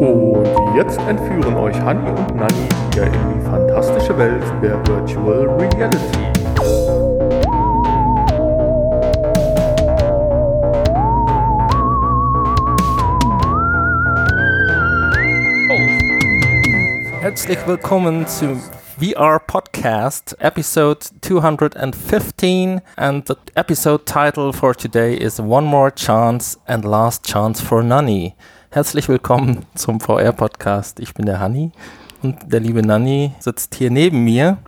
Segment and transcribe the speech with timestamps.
[0.00, 6.18] Und jetzt entführen euch Hanni und Nanni wieder in die fantastische Welt der Virtual Reality.
[17.20, 18.56] Herzlich willkommen zu
[18.98, 22.80] VR Podcast, episode 215.
[22.96, 28.34] And the episode title for today is One More Chance and Last Chance for Nanny.
[28.72, 31.00] Herzlich willkommen zum VR Podcast.
[31.00, 31.72] Ich bin der Hanni
[32.22, 34.58] und der liebe Nanny sitzt hier neben mir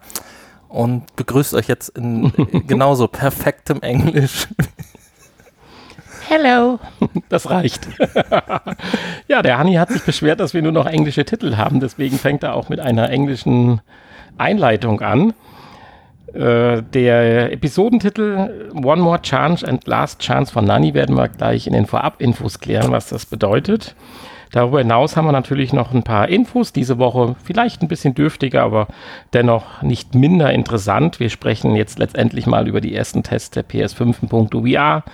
[0.68, 2.32] und begrüßt euch jetzt in
[2.66, 4.48] genauso perfektem Englisch.
[6.28, 6.80] Hello.
[7.28, 7.86] Das reicht.
[9.28, 11.78] ja, der Hanni hat sich beschwert, dass wir nur noch englische Titel haben.
[11.78, 13.82] Deswegen fängt er auch mit einer englischen
[14.36, 15.32] Einleitung an.
[16.34, 21.74] Äh, der Episodentitel One More Chance and Last Chance von Nani werden wir gleich in
[21.74, 23.94] den Vorab-Infos klären, was das bedeutet.
[24.50, 26.72] Darüber hinaus haben wir natürlich noch ein paar Infos.
[26.72, 28.86] Diese Woche vielleicht ein bisschen dürftiger, aber
[29.32, 31.20] dennoch nicht minder interessant.
[31.20, 35.04] Wir sprechen jetzt letztendlich mal über die ersten Tests der PS5 in puncto VR.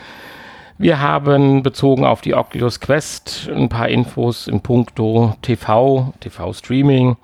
[0.77, 7.17] Wir haben bezogen auf die Oculus Quest ein paar Infos in puncto TV, TV-Streaming.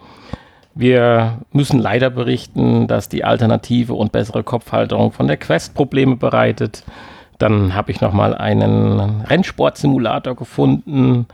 [0.75, 6.85] Wir müssen leider berichten, dass die alternative und bessere Kopfhalterung von der Quest Probleme bereitet.
[7.39, 11.27] Dann habe ich noch mal einen Rennsportsimulator gefunden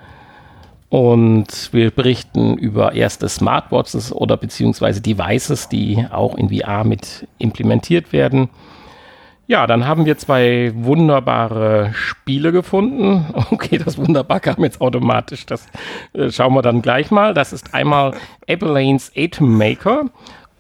[0.91, 8.13] und wir berichten über erste Smartwatches oder beziehungsweise Devices, die auch in VR mit implementiert
[8.13, 8.51] werden.
[9.51, 13.27] Ja, dann haben wir zwei wunderbare Spiele gefunden.
[13.51, 15.45] Okay, das wunderbar kam jetzt automatisch.
[15.45, 15.67] Das
[16.13, 17.35] äh, schauen wir dann gleich mal.
[17.35, 18.15] Das ist einmal
[18.49, 20.05] Abellane's Atom Maker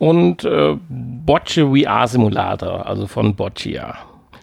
[0.01, 3.97] und äh, Bocce VR Simulator, also von Boccia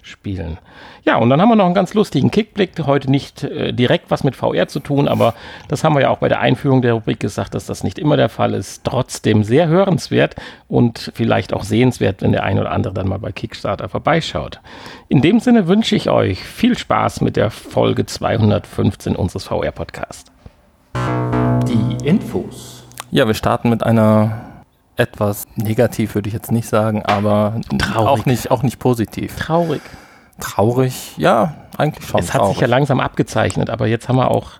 [0.08, 0.58] spielen.
[1.03, 2.72] Ja, und dann haben wir noch einen ganz lustigen Kickblick.
[2.86, 5.33] Heute nicht äh, direkt was mit VR zu tun, aber
[5.67, 8.17] das haben wir ja auch bei der Einführung der Rubrik gesagt, dass das nicht immer
[8.17, 8.83] der Fall ist.
[8.83, 10.35] Trotzdem sehr hörenswert
[10.67, 14.59] und vielleicht auch sehenswert, wenn der ein oder andere dann mal bei Kickstarter vorbeischaut.
[15.09, 20.31] In dem Sinne wünsche ich euch viel Spaß mit der Folge 215 unseres VR-Podcasts.
[21.68, 22.85] Die Infos.
[23.12, 24.47] Ja, wir starten mit einer
[24.97, 28.08] etwas negativ, würde ich jetzt nicht sagen, aber Traurig.
[28.08, 29.35] auch nicht, auch nicht positiv.
[29.38, 29.81] Traurig.
[30.40, 32.19] Traurig, ja, eigentlich schon.
[32.19, 32.56] Es hat traurig.
[32.56, 34.53] sich ja langsam abgezeichnet, aber jetzt haben wir auch,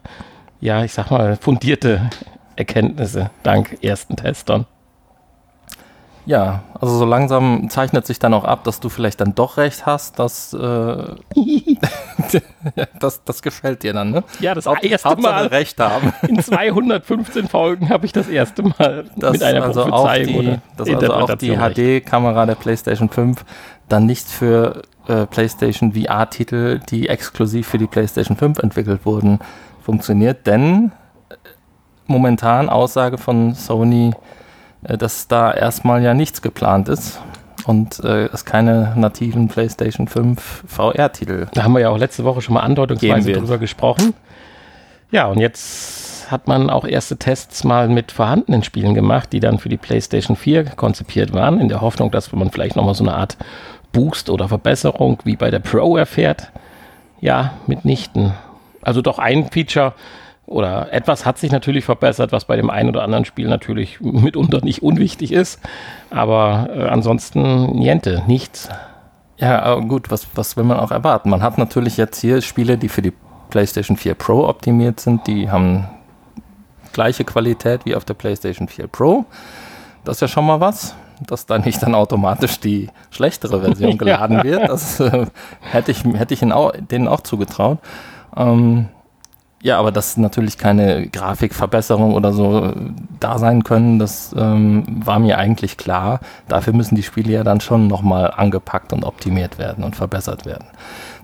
[0.60, 2.10] ja, ich sag mal, fundierte
[2.56, 4.66] Erkenntnisse dank ersten Testern.
[6.28, 9.86] Ja, also so langsam zeichnet sich dann auch ab, dass du vielleicht dann doch recht
[9.86, 10.58] hast, dass äh,
[13.00, 14.26] das, das gefällt dir dann, ne?
[14.42, 16.14] Ja, das Haupt, erste Mal recht haben.
[16.28, 20.36] In 215 Folgen habe ich das erste Mal das mit einer also Prophezeiung auch die,
[20.38, 23.46] oder Dass also auch die HD-Kamera der PlayStation 5
[23.88, 29.40] dann nicht für äh, PlayStation VR-Titel, die exklusiv für die PlayStation 5 entwickelt wurden,
[29.82, 30.46] funktioniert.
[30.46, 30.92] Denn
[31.30, 31.36] äh,
[32.06, 34.12] momentan Aussage von Sony,
[34.96, 37.20] dass da erstmal ja nichts geplant ist
[37.66, 41.48] und äh, es keine nativen PlayStation 5 VR-Titel.
[41.54, 44.14] Da haben wir ja auch letzte Woche schon mal andeutungsweise drüber gesprochen.
[45.12, 49.60] Ja, und jetzt hat man auch erste Tests mal mit vorhandenen Spielen gemacht, die dann
[49.60, 53.14] für die PlayStation 4 konzipiert waren, in der Hoffnung, dass man vielleicht nochmal so eine
[53.14, 53.38] Art
[53.94, 56.52] Boost oder Verbesserung wie bei der Pro erfährt?
[57.20, 58.34] Ja, mitnichten.
[58.82, 59.94] Also doch ein Feature
[60.48, 64.64] oder etwas hat sich natürlich verbessert, was bei dem einen oder anderen Spiel natürlich mitunter
[64.64, 65.60] nicht unwichtig ist.
[66.10, 68.70] Aber äh, ansonsten niente, nichts.
[69.38, 71.30] Ja, gut, was, was will man auch erwarten?
[71.30, 73.14] Man hat natürlich jetzt hier Spiele, die für die
[73.50, 75.88] PlayStation 4 Pro optimiert sind, die haben
[76.94, 79.26] gleiche Qualität wie auf der PlayStation 4 Pro.
[80.06, 84.44] Das ist ja schon mal was dass da nicht dann automatisch die schlechtere Version geladen
[84.44, 84.70] wird.
[84.70, 85.26] Das äh,
[85.62, 87.80] hätte ich, hätte ich auch, denen auch zugetraut.
[88.36, 88.90] Ähm,
[89.68, 92.74] ja, aber dass natürlich keine Grafikverbesserung oder so äh,
[93.20, 96.22] da sein können, das ähm, war mir eigentlich klar.
[96.48, 100.68] Dafür müssen die Spiele ja dann schon nochmal angepackt und optimiert werden und verbessert werden.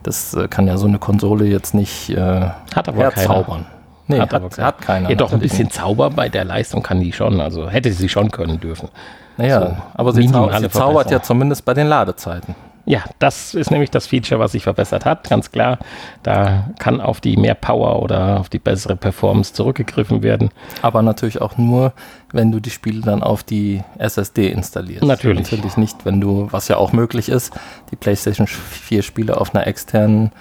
[0.03, 3.65] Das äh, kann ja so eine Konsole jetzt nicht äh, hat aber herzaubern.
[4.07, 5.09] Nee, hat, hat, hat keiner.
[5.09, 7.39] Ja, doch ein bisschen Zauber bei der Leistung kann die schon.
[7.39, 8.89] Also hätte sie schon können dürfen.
[9.37, 12.55] Naja, so, aber sie, zau sie zaubert ja zumindest bei den Ladezeiten.
[12.85, 15.80] Ja, das ist nämlich das Feature, was sich verbessert hat, ganz klar.
[16.22, 20.50] Da kann auf die mehr Power oder auf die bessere Performance zurückgegriffen werden.
[20.82, 21.94] Aber natürlich auch nur,
[22.34, 25.03] wenn du die Spiele dann auf die SSD installierst.
[25.03, 25.50] Natürlich.
[25.50, 27.53] Natürlich nicht, wenn du, was ja auch möglich ist,
[27.91, 30.32] die PlayStation 4 Spiele auf einer externen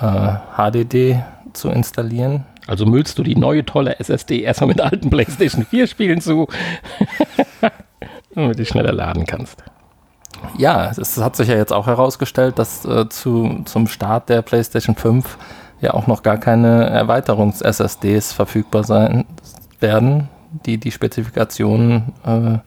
[0.00, 1.22] äh, HDD
[1.54, 2.44] zu installieren.
[2.68, 6.46] Also müllst du die neue tolle SSD erstmal mit alten PlayStation 4 Spielen zu.
[8.34, 9.64] damit du schneller laden kannst.
[10.56, 14.94] Ja, es hat sich ja jetzt auch herausgestellt, dass äh, zu, zum Start der PlayStation
[14.94, 15.38] 5
[15.80, 19.24] ja auch noch gar keine Erweiterungs-SSDs verfügbar sein,
[19.80, 20.28] werden,
[20.66, 22.58] die die Spezifikationen äh,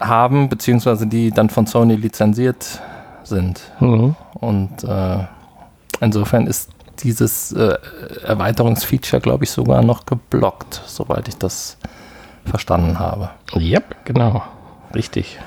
[0.00, 2.80] haben, beziehungsweise die dann von Sony lizenziert
[3.22, 3.60] sind.
[3.80, 4.16] Mhm.
[4.34, 5.18] Und äh,
[6.00, 6.70] insofern ist
[7.00, 7.76] dieses äh,
[8.24, 11.76] Erweiterungsfeature, glaube ich, sogar noch geblockt, soweit ich das
[12.44, 13.30] verstanden habe.
[13.54, 14.42] Yep, genau.
[14.94, 15.38] Richtig.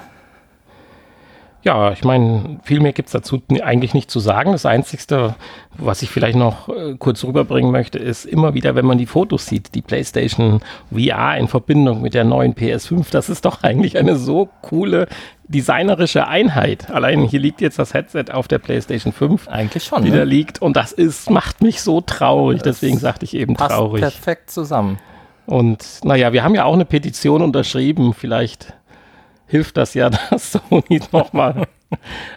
[1.65, 4.51] Ja, ich meine, viel mehr gibt es dazu eigentlich nicht zu sagen.
[4.51, 5.33] Das Einzige,
[5.75, 9.47] was ich vielleicht noch äh, kurz rüberbringen möchte, ist immer wieder, wenn man die Fotos
[9.47, 14.15] sieht, die PlayStation VR in Verbindung mit der neuen PS5, das ist doch eigentlich eine
[14.15, 15.07] so coole
[15.47, 16.91] designerische Einheit.
[16.91, 19.47] Allein hier liegt jetzt das Headset auf der PlayStation 5.
[19.47, 20.05] Eigentlich schon.
[20.05, 20.23] Die ne?
[20.23, 22.61] liegt und das ist, macht mich so traurig.
[22.61, 24.01] Das Deswegen sagte ich eben passt traurig.
[24.01, 24.99] perfekt zusammen.
[25.47, 28.13] Und naja, wir haben ja auch eine Petition unterschrieben.
[28.13, 28.73] Vielleicht
[29.47, 31.67] hilft das ja, dass Sony nochmal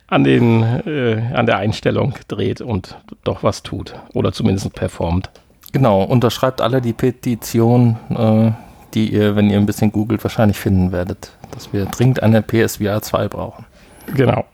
[0.06, 5.30] an, äh, an der Einstellung dreht und doch was tut oder zumindest performt.
[5.72, 8.52] Genau, unterschreibt alle die Petition, äh,
[8.94, 13.02] die ihr, wenn ihr ein bisschen googelt, wahrscheinlich finden werdet, dass wir dringend eine PSVR
[13.02, 13.66] 2 brauchen.
[14.14, 14.44] Genau.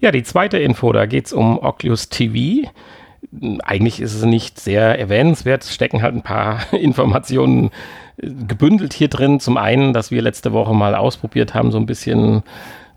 [0.00, 2.66] Ja, die zweite Info, da geht es um Oculus TV.
[3.62, 7.70] Eigentlich ist es nicht sehr erwähnenswert, es stecken halt ein paar Informationen
[8.16, 9.40] gebündelt hier drin.
[9.40, 12.42] Zum einen, dass wir letzte Woche mal ausprobiert haben, so ein bisschen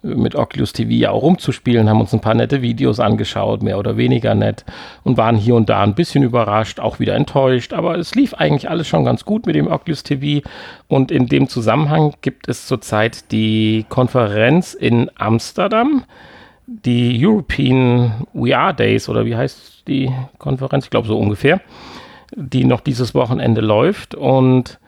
[0.04, 4.36] mit Oculus TV auch rumzuspielen, haben uns ein paar nette Videos angeschaut, mehr oder weniger
[4.36, 4.66] nett
[5.04, 8.70] und waren hier und da ein bisschen überrascht, auch wieder enttäuscht, aber es lief eigentlich
[8.70, 10.46] alles schon ganz gut mit dem Oculus TV
[10.88, 16.04] und in dem Zusammenhang gibt es zurzeit die Konferenz in Amsterdam,
[16.66, 20.86] die European VR Days oder wie heißt die Konferenz?
[20.86, 21.62] Ich glaube so ungefähr,
[22.36, 24.80] die noch dieses Wochenende läuft und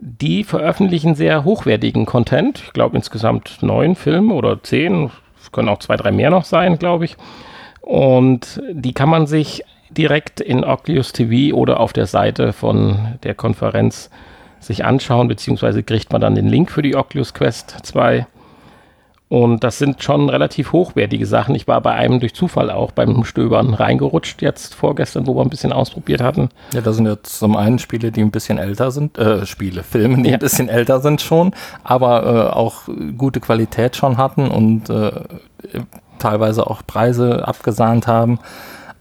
[0.00, 2.62] die veröffentlichen sehr hochwertigen Content.
[2.64, 5.10] Ich glaube insgesamt neun Filme oder zehn.
[5.50, 7.16] Können auch zwei, drei mehr noch sein, glaube ich.
[7.80, 13.34] Und die kann man sich direkt in Oculus TV oder auf der Seite von der
[13.34, 14.10] Konferenz
[14.60, 18.26] sich anschauen, beziehungsweise kriegt man dann den Link für die Oculus Quest 2
[19.28, 21.54] und das sind schon relativ hochwertige Sachen.
[21.54, 25.50] Ich war bei einem durch Zufall auch beim Stöbern reingerutscht, jetzt vorgestern, wo wir ein
[25.50, 26.48] bisschen ausprobiert hatten.
[26.72, 30.22] Ja, da sind jetzt zum einen Spiele, die ein bisschen älter sind, äh, Spiele, Filme,
[30.22, 30.36] die ja.
[30.36, 31.52] ein bisschen älter sind schon,
[31.84, 32.88] aber äh, auch
[33.18, 35.12] gute Qualität schon hatten und äh,
[36.18, 38.38] teilweise auch Preise abgesahnt haben.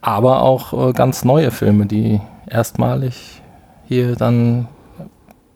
[0.02, 2.20] Aber auch äh, ganz neue Filme, die
[2.50, 3.42] erstmalig
[3.88, 4.68] hier dann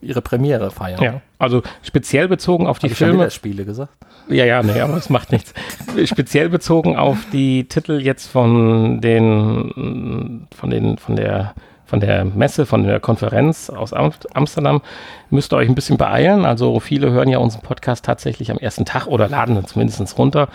[0.02, 1.02] ihre Premiere feiern.
[1.02, 3.28] Ja, also speziell bezogen auf die Hab Filme.
[3.28, 3.94] Ich Spiele gesagt?
[4.28, 5.54] Ja, ja, nee, aber es macht nichts.
[6.06, 11.54] Speziell bezogen auf die Titel jetzt von den, von den, von der,
[11.86, 14.82] von der Messe, von der Konferenz aus Amsterdam,
[15.30, 16.46] müsst ihr euch ein bisschen beeilen.
[16.46, 20.48] Also viele hören ja unseren Podcast tatsächlich am ersten Tag oder laden ihn zumindest runter.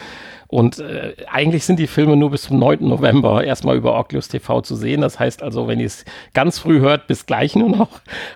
[0.48, 2.86] Und äh, eigentlich sind die Filme nur bis zum 9.
[2.86, 5.00] November erstmal über Oculus TV zu sehen.
[5.00, 6.04] Das heißt also, wenn ihr es
[6.34, 7.88] ganz früh hört, bis gleich nur noch.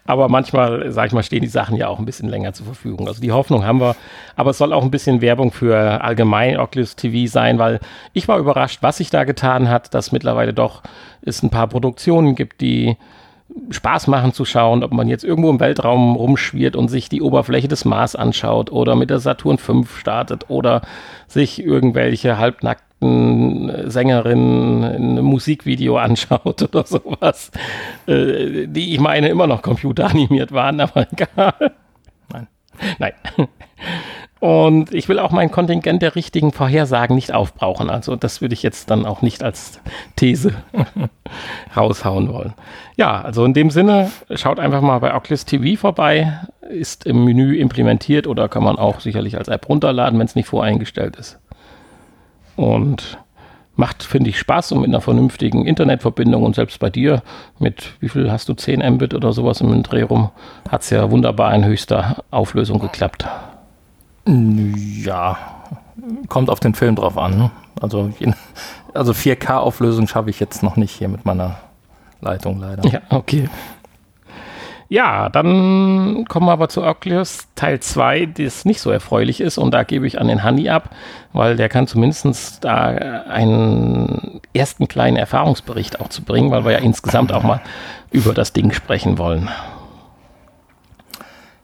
[0.05, 3.07] Aber manchmal, sag ich mal, stehen die Sachen ja auch ein bisschen länger zur Verfügung.
[3.07, 3.95] Also die Hoffnung haben wir.
[4.35, 7.79] Aber es soll auch ein bisschen Werbung für allgemein Oculus TV sein, weil
[8.13, 10.83] ich war überrascht, was sich da getan hat, dass mittlerweile doch
[11.23, 12.97] es ein paar Produktionen gibt, die
[13.71, 17.69] Spaß machen zu schauen, ob man jetzt irgendwo im Weltraum rumschwirrt und sich die Oberfläche
[17.69, 20.83] des Mars anschaut oder mit der Saturn V startet oder
[21.29, 27.51] sich irgendwelche halbnackten Sängerinnen in einem Musikvideo anschaut oder sowas,
[28.07, 31.73] äh, die ich meine immer noch computeranimiert waren, aber egal.
[32.33, 32.49] Nein.
[32.99, 33.13] Nein.
[34.41, 37.91] Und ich will auch mein Kontingent der richtigen Vorhersagen nicht aufbrauchen.
[37.91, 39.81] Also das würde ich jetzt dann auch nicht als
[40.17, 40.55] These
[41.77, 42.55] raushauen wollen.
[42.97, 46.41] Ja, also in dem Sinne, schaut einfach mal bei Oculus TV vorbei.
[46.71, 50.49] Ist im Menü implementiert oder kann man auch sicherlich als App runterladen, wenn es nicht
[50.49, 51.39] voreingestellt ist.
[52.57, 53.19] Und
[53.77, 57.23] macht, finde ich, Spaß und mit einer vernünftigen Internetverbindung und selbst bei dir
[57.59, 60.31] mit, wie viel hast du, 10 Mbit oder sowas im Dreh rum,
[60.69, 63.27] hat es ja wunderbar in höchster Auflösung geklappt.
[64.27, 65.39] Ja,
[66.29, 67.39] kommt auf den Film drauf an.
[67.39, 67.51] Ne?
[67.81, 68.11] Also,
[68.95, 71.59] also 4K-Auflösung schaffe ich jetzt noch nicht hier mit meiner
[72.21, 72.87] Leitung leider.
[72.89, 73.49] Ja, okay.
[74.91, 79.57] Ja, dann kommen wir aber zu Oculus Teil 2, das nicht so erfreulich ist.
[79.57, 80.91] Und da gebe ich an den Handy ab,
[81.33, 86.79] weil der kann zumindest da einen ersten kleinen Erfahrungsbericht auch zu bringen, weil wir ja
[86.79, 87.61] insgesamt auch mal
[88.11, 89.49] über das Ding sprechen wollen.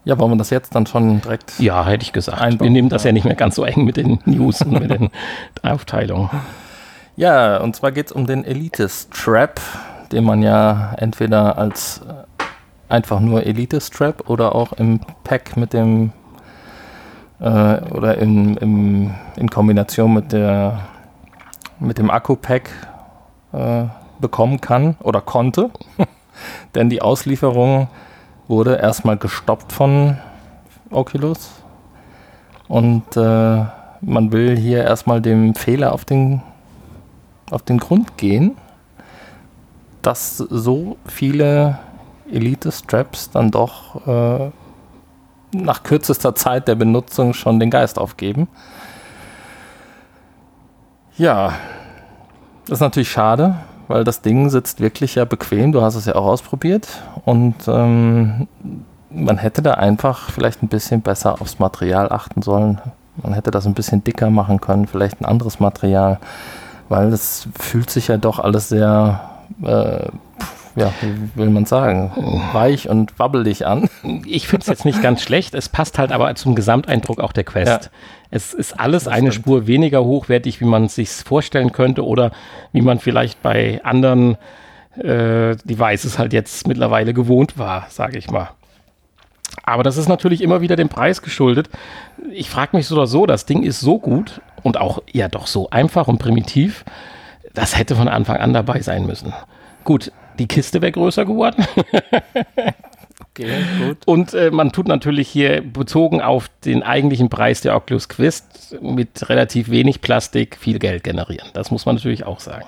[0.06, 1.58] Ja, wollen wir das jetzt dann schon direkt?
[1.58, 2.40] Ja, hätte ich gesagt.
[2.40, 2.68] Einbauen?
[2.68, 5.10] Wir nehmen das ja nicht mehr ganz so eng mit den News und mit den
[5.64, 6.30] Aufteilungen.
[7.16, 9.60] Ja, und zwar geht es um den Elite Strap,
[10.12, 12.44] den man ja entweder als äh,
[12.88, 16.12] einfach nur Elite Strap oder auch im Pack mit dem
[17.40, 20.86] äh, oder in, im, in Kombination mit der
[21.80, 22.70] mit dem Akku-Pack
[23.52, 23.86] äh,
[24.20, 25.70] bekommen kann oder konnte.
[26.76, 27.88] denn die Auslieferung
[28.48, 30.18] wurde erstmal gestoppt von
[30.90, 31.50] Oculus
[32.68, 33.64] und äh,
[34.00, 36.42] man will hier erstmal dem Fehler auf den,
[37.50, 38.56] auf den Grund gehen,
[40.02, 41.78] dass so viele
[42.30, 44.50] Elite-Straps dann doch äh,
[45.52, 48.48] nach kürzester Zeit der Benutzung schon den Geist aufgeben.
[51.16, 51.54] Ja,
[52.66, 53.56] das ist natürlich schade,
[53.88, 55.72] weil das Ding sitzt wirklich ja bequem.
[55.72, 56.88] Du hast es ja auch ausprobiert
[57.24, 58.48] und ähm,
[59.10, 62.80] man hätte da einfach vielleicht ein bisschen besser aufs Material achten sollen.
[63.22, 66.18] Man hätte das ein bisschen dicker machen können, vielleicht ein anderes Material,
[66.88, 69.20] weil es fühlt sich ja doch alles sehr
[69.62, 70.08] äh,
[70.76, 72.12] ja, wie will man sagen,
[72.52, 73.88] weich und wabbelig an.
[74.26, 75.54] Ich finde es jetzt nicht ganz schlecht.
[75.54, 77.84] Es passt halt aber zum Gesamteindruck auch der Quest.
[77.84, 77.90] Ja.
[78.30, 79.32] Es ist alles eine.
[79.32, 82.30] Spur weniger hochwertig, wie man es sich vorstellen könnte oder
[82.72, 84.36] wie man vielleicht bei anderen
[84.98, 88.50] äh, Devices halt jetzt mittlerweile gewohnt war, sage ich mal.
[89.62, 91.70] Aber das ist natürlich immer wieder dem Preis geschuldet.
[92.30, 95.46] Ich frage mich so oder so, das Ding ist so gut und auch ja doch
[95.46, 96.84] so einfach und primitiv,
[97.54, 99.32] das hätte von Anfang an dabei sein müssen.
[99.84, 101.64] Gut, die Kiste wäre größer geworden.
[103.30, 103.50] okay,
[103.80, 103.98] gut.
[104.06, 109.28] Und äh, man tut natürlich hier bezogen auf den eigentlichen Preis der Oculus Quest mit
[109.28, 111.48] relativ wenig Plastik viel Geld generieren.
[111.54, 112.66] Das muss man natürlich auch sagen.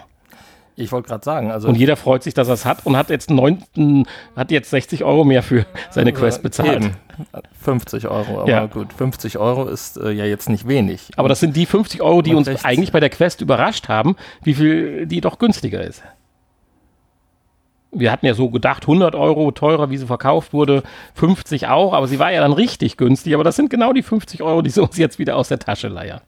[0.80, 1.66] Ich wollte gerade sagen, also.
[1.66, 4.06] Und jeder freut sich, dass er es hat und hat jetzt, 9,
[4.36, 6.84] hat jetzt 60 Euro mehr für seine Quest bezahlt.
[6.84, 6.94] Eben.
[7.60, 8.66] 50 Euro, aber ja.
[8.66, 11.10] gut, 50 Euro ist äh, ja jetzt nicht wenig.
[11.16, 14.54] Aber das sind die 50 Euro, die uns eigentlich bei der Quest überrascht haben, wie
[14.54, 16.04] viel die doch günstiger ist
[17.90, 20.82] wir hatten ja so gedacht, 100 Euro teurer, wie sie verkauft wurde,
[21.14, 23.34] 50 auch, aber sie war ja dann richtig günstig.
[23.34, 25.88] Aber das sind genau die 50 Euro, die sie uns jetzt wieder aus der Tasche
[25.88, 26.20] leiern.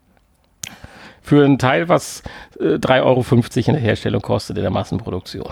[1.22, 2.22] Für ein Teil, was
[2.58, 3.24] äh, 3,50 Euro
[3.66, 5.50] in der Herstellung kostet in der Massenproduktion.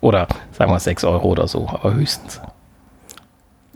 [0.00, 2.40] Oder sagen wir 6 Euro oder so, aber höchstens.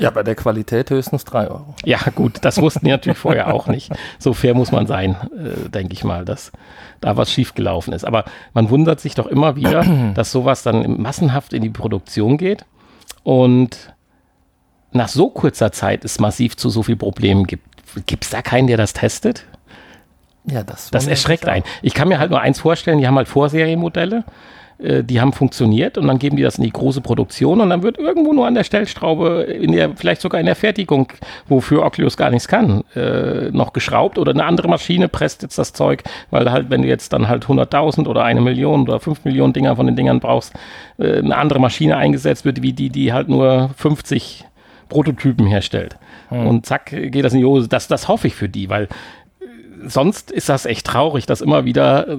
[0.03, 1.75] Ja, bei der Qualität höchstens 3 Euro.
[1.85, 3.93] Ja, gut, das wussten die natürlich vorher auch nicht.
[4.19, 6.51] So fair muss man sein, äh, denke ich mal, dass
[7.01, 8.05] da was schiefgelaufen ist.
[8.05, 12.65] Aber man wundert sich doch immer wieder, dass sowas dann massenhaft in die Produktion geht
[13.23, 13.95] und
[14.91, 17.65] nach so kurzer Zeit es massiv zu so vielen Problemen gibt.
[18.07, 19.45] Gibt es da keinen, der das testet?
[20.47, 21.65] Ja, das, das erschreckt einen.
[21.81, 24.25] Ich kann mir halt nur eins vorstellen, die haben halt Vorserienmodelle
[24.83, 27.83] äh, die haben funktioniert und dann geben die das in die große Produktion und dann
[27.83, 31.13] wird irgendwo nur an der Stellschraube, in der, vielleicht sogar in der Fertigung,
[31.49, 35.73] wofür Oculus gar nichts kann, äh, noch geschraubt oder eine andere Maschine presst jetzt das
[35.73, 39.53] Zeug, weil halt, wenn du jetzt dann halt 100.000 oder eine Million oder fünf Millionen
[39.53, 40.53] Dinger von den Dingern brauchst,
[40.99, 44.45] äh, eine andere Maschine eingesetzt wird, wie die, die halt nur 50
[44.89, 45.97] Prototypen herstellt.
[46.29, 46.47] Hm.
[46.47, 47.69] Und zack, geht das in die Hose.
[47.69, 48.89] Das, das hoffe ich für die, weil
[49.87, 52.17] sonst ist das echt traurig, dass immer wieder äh,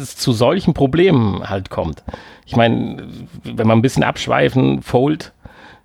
[0.00, 2.02] es zu solchen Problemen halt kommt.
[2.46, 3.08] Ich meine,
[3.44, 5.32] wenn man ein bisschen abschweifen, Fold,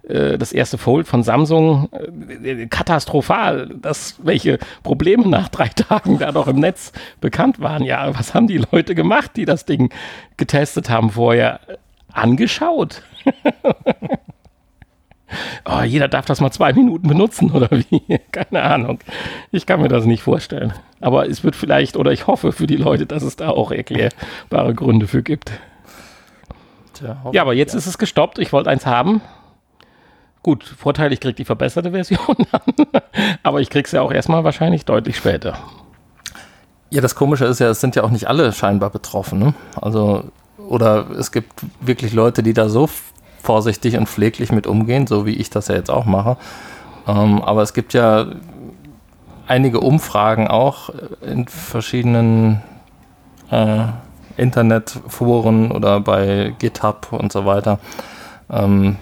[0.03, 6.31] äh, das erste Fold von Samsung, äh, katastrophal, dass welche Probleme nach drei Tagen da
[6.31, 7.83] noch im Netz bekannt waren.
[7.83, 9.91] Ja, was haben die Leute gemacht, die das Ding
[10.37, 11.59] getestet haben vorher?
[12.13, 13.03] Angeschaut.
[15.65, 18.01] oh, jeder darf das mal zwei Minuten benutzen oder wie?
[18.31, 18.99] Keine Ahnung.
[19.51, 20.73] Ich kann mir das nicht vorstellen.
[20.99, 24.73] Aber es wird vielleicht, oder ich hoffe für die Leute, dass es da auch erklärbare
[24.73, 25.51] Gründe für gibt.
[26.93, 27.79] Tja, ja, aber jetzt ja.
[27.79, 28.39] ist es gestoppt.
[28.39, 29.21] Ich wollte eins haben.
[30.43, 33.01] Gut, Vorteil, ich kriege die verbesserte Version dann.
[33.43, 35.57] aber ich kriege es ja auch erstmal wahrscheinlich deutlich später.
[36.89, 39.39] Ja, das Komische ist ja, es sind ja auch nicht alle scheinbar betroffen.
[39.39, 39.53] Ne?
[39.79, 40.25] Also,
[40.57, 42.89] oder es gibt wirklich Leute, die da so
[43.41, 46.37] vorsichtig und pfleglich mit umgehen, so wie ich das ja jetzt auch mache.
[47.07, 48.27] Ähm, aber es gibt ja
[49.47, 50.89] einige Umfragen auch
[51.21, 52.61] in verschiedenen
[53.49, 53.85] äh,
[54.37, 57.79] Internetforen oder bei GitHub und so weiter.
[58.49, 58.97] Ähm,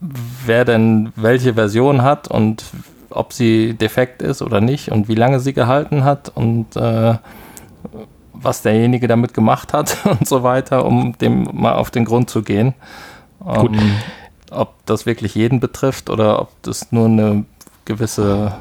[0.00, 2.64] wer denn welche Version hat und
[3.10, 7.14] ob sie defekt ist oder nicht und wie lange sie gehalten hat und äh,
[8.32, 12.42] was derjenige damit gemacht hat und so weiter, um dem mal auf den Grund zu
[12.42, 12.74] gehen.
[13.40, 13.70] Gut.
[13.70, 13.92] Um, ähm,
[14.50, 17.44] ob das wirklich jeden betrifft oder ob das nur eine
[17.84, 18.56] gewisse.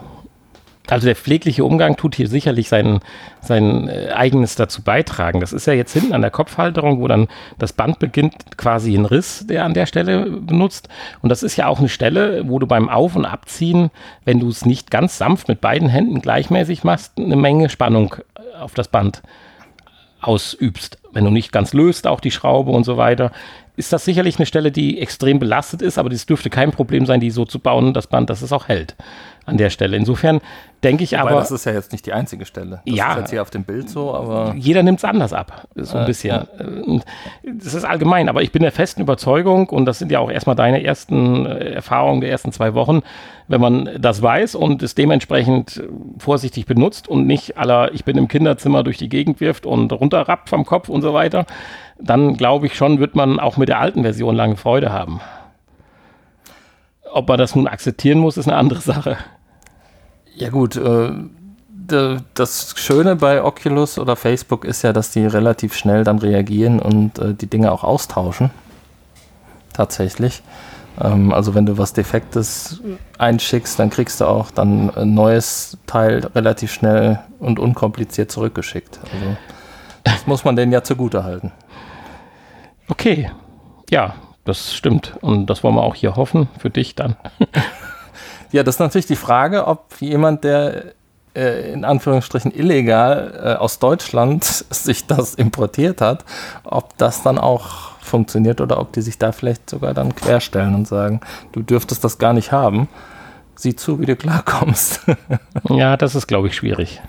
[0.89, 3.01] Also der pflegliche Umgang tut hier sicherlich sein,
[3.41, 5.41] sein äh, eigenes dazu beitragen.
[5.41, 7.27] Das ist ja jetzt hinten an der Kopfhalterung, wo dann
[7.59, 10.87] das Band beginnt, quasi ein Riss, der an der Stelle benutzt.
[11.21, 13.91] Und das ist ja auch eine Stelle, wo du beim Auf- und Abziehen,
[14.23, 18.15] wenn du es nicht ganz sanft mit beiden Händen gleichmäßig machst, eine Menge Spannung
[18.57, 19.21] auf das Band
[20.21, 23.31] ausübst wenn du nicht ganz löst, auch die Schraube und so weiter,
[23.77, 27.21] ist das sicherlich eine Stelle, die extrem belastet ist, aber das dürfte kein Problem sein,
[27.21, 28.95] die so zu bauen, das Band, dass es auch hält
[29.47, 29.95] an der Stelle.
[29.95, 30.41] Insofern
[30.83, 31.39] denke ich Wobei, aber.
[31.39, 32.81] Das ist ja jetzt nicht die einzige Stelle.
[32.85, 33.11] Das ja.
[33.13, 34.53] ist jetzt hier auf dem Bild so, aber.
[34.57, 35.67] Jeder nimmt es anders ab.
[35.75, 36.47] So ein äh, bisschen.
[36.59, 36.99] Ja.
[37.43, 40.55] Das ist allgemein, aber ich bin der festen Überzeugung, und das sind ja auch erstmal
[40.55, 43.01] deine ersten äh, Erfahrungen der ersten zwei Wochen,
[43.47, 45.81] wenn man das weiß und es dementsprechend
[46.19, 50.49] vorsichtig benutzt und nicht aller, ich bin im Kinderzimmer durch die Gegend wirft und runterrappt
[50.49, 51.45] vom Kopf und so weiter,
[51.99, 55.21] dann glaube ich schon, wird man auch mit der alten Version lange Freude haben.
[57.11, 59.17] Ob man das nun akzeptieren muss, ist eine andere Sache.
[60.37, 61.09] Ja gut, äh,
[62.33, 67.17] das Schöne bei Oculus oder Facebook ist ja, dass die relativ schnell dann reagieren und
[67.17, 68.51] äh, die Dinge auch austauschen.
[69.73, 70.43] Tatsächlich.
[71.01, 72.81] Ähm, also wenn du was Defektes
[73.17, 78.99] einschickst, dann kriegst du auch dann ein neues Teil relativ schnell und unkompliziert zurückgeschickt.
[79.11, 79.37] Also
[80.03, 81.51] das muss man denen ja zugute halten.
[82.89, 83.31] Okay,
[83.89, 84.13] ja,
[84.45, 85.17] das stimmt.
[85.21, 87.15] Und das wollen wir auch hier hoffen, für dich dann.
[88.51, 90.93] Ja, das ist natürlich die Frage, ob jemand, der
[91.35, 96.25] äh, in Anführungsstrichen illegal äh, aus Deutschland sich das importiert hat,
[96.63, 100.87] ob das dann auch funktioniert oder ob die sich da vielleicht sogar dann querstellen und
[100.87, 102.87] sagen, du dürftest das gar nicht haben.
[103.55, 105.01] Sieh zu, wie du klarkommst.
[105.69, 107.01] ja, das ist, glaube ich, schwierig.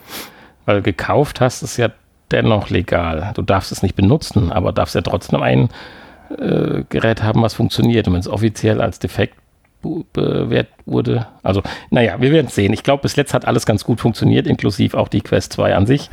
[0.64, 1.90] Weil gekauft hast es ja
[2.30, 3.32] dennoch legal.
[3.34, 5.68] Du darfst es nicht benutzen, aber darfst ja trotzdem ein
[6.36, 8.08] äh, Gerät haben, was funktioniert.
[8.08, 9.36] Und wenn es offiziell als defekt
[9.82, 11.26] bewährt wurde.
[11.42, 12.72] Also, naja, wir werden sehen.
[12.72, 15.86] Ich glaube, bis jetzt hat alles ganz gut funktioniert, inklusive auch die Quest 2 an
[15.86, 16.10] sich.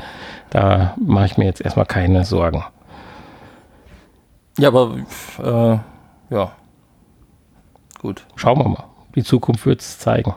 [0.49, 2.63] Da mache ich mir jetzt erstmal keine Sorgen.
[4.57, 4.97] Ja, aber
[5.43, 6.51] äh, ja.
[7.99, 8.25] Gut.
[8.35, 8.85] Schauen wir mal.
[9.15, 10.33] Die Zukunft wird es zeigen.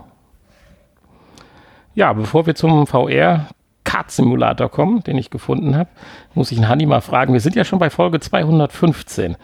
[1.94, 3.48] Ja, bevor wir zum VR
[3.84, 5.90] Kart Simulator kommen, den ich gefunden habe,
[6.34, 7.32] muss ich einen Hanni mal fragen.
[7.32, 9.36] Wir sind ja schon bei Folge 215.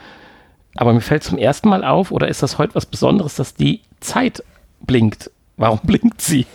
[0.76, 3.81] Aber mir fällt zum ersten Mal auf, oder ist das heute was Besonderes, dass die
[4.00, 4.43] Zeit
[4.81, 5.31] blinkt?
[5.57, 6.47] Warum blinkt sie?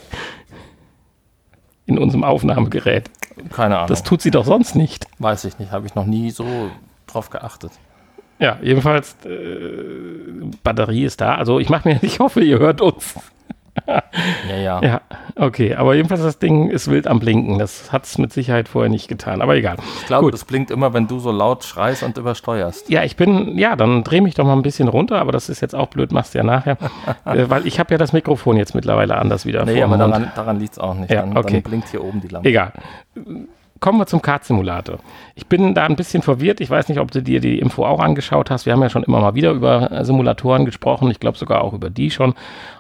[1.86, 3.10] In unserem Aufnahmegerät.
[3.52, 3.88] Keine Ahnung.
[3.88, 5.08] Das tut sie doch sonst nicht.
[5.18, 6.46] Weiß ich nicht, habe ich noch nie so
[7.08, 7.72] drauf geachtet.
[8.38, 11.36] Ja, jedenfalls, äh, Batterie ist da.
[11.36, 13.16] Also ich mache mir, ich hoffe, ihr hört uns
[14.50, 14.82] ja, ja.
[14.82, 15.02] Ja,
[15.36, 15.76] okay.
[15.76, 17.60] Aber jedenfalls das Ding ist wild am Blinken.
[17.60, 19.42] Das hat es mit Sicherheit vorher nicht getan.
[19.42, 19.78] Aber egal.
[20.02, 22.90] Ich glaube, das blinkt immer, wenn du so laut schreist und übersteuerst.
[22.90, 25.62] Ja, ich bin, ja, dann dreh mich doch mal ein bisschen runter, aber das ist
[25.62, 26.78] jetzt auch blöd, machst du ja nachher.
[27.26, 29.66] äh, weil ich habe ja das Mikrofon jetzt mittlerweile anders wieder.
[29.66, 31.12] Nee, aber daran, daran liegt es auch nicht.
[31.12, 31.54] Ja, dann, okay.
[31.54, 32.50] dann blinkt hier oben die Lampe.
[32.50, 32.74] Egal
[33.80, 35.00] kommen wir zum Kart-Simulator.
[35.36, 36.60] Ich bin da ein bisschen verwirrt.
[36.60, 38.66] Ich weiß nicht, ob du dir die Info auch angeschaut hast.
[38.66, 41.10] Wir haben ja schon immer mal wieder über äh, Simulatoren gesprochen.
[41.12, 42.34] Ich glaube sogar auch über die schon.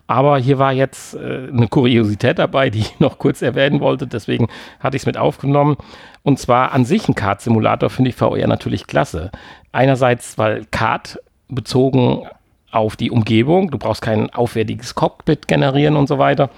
[0.08, 4.08] Aber hier war jetzt äh, eine Kuriosität dabei, die ich noch kurz erwähnen wollte.
[4.08, 4.48] Deswegen
[4.80, 5.78] hatte ich es mit aufgenommen.
[6.24, 9.32] Und zwar an sich ein Kart-Simulator finde ich VR natürlich klasse.
[9.72, 12.28] Einerseits, weil Kart bezogen
[12.72, 16.50] auf die Umgebung, du brauchst kein aufwendiges Cockpit generieren und so weiter,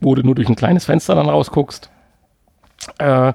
[0.00, 1.90] wo du nur durch ein kleines Fenster dann rausguckst.
[2.98, 3.32] Äh,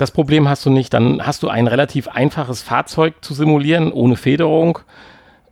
[0.00, 0.94] das Problem hast du nicht.
[0.94, 4.78] Dann hast du ein relativ einfaches Fahrzeug zu simulieren, ohne Federung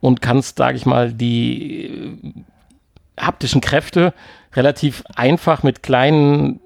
[0.01, 4.15] und kannst, sage ich mal, die äh, haptischen Kräfte
[4.55, 6.61] relativ einfach mit kleinen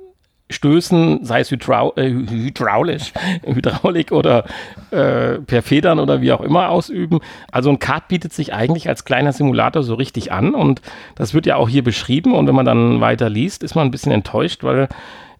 [0.53, 3.13] Stößen, sei es Hydrau äh, hydraulisch,
[3.45, 4.45] Hydraulik oder
[4.91, 7.21] äh, per Federn oder wie auch immer ausüben.
[7.51, 10.83] Also ein Kart bietet sich eigentlich als kleiner Simulator so richtig an und
[11.15, 13.91] das wird ja auch hier beschrieben und wenn man dann weiter liest, ist man ein
[13.91, 14.89] bisschen enttäuscht, weil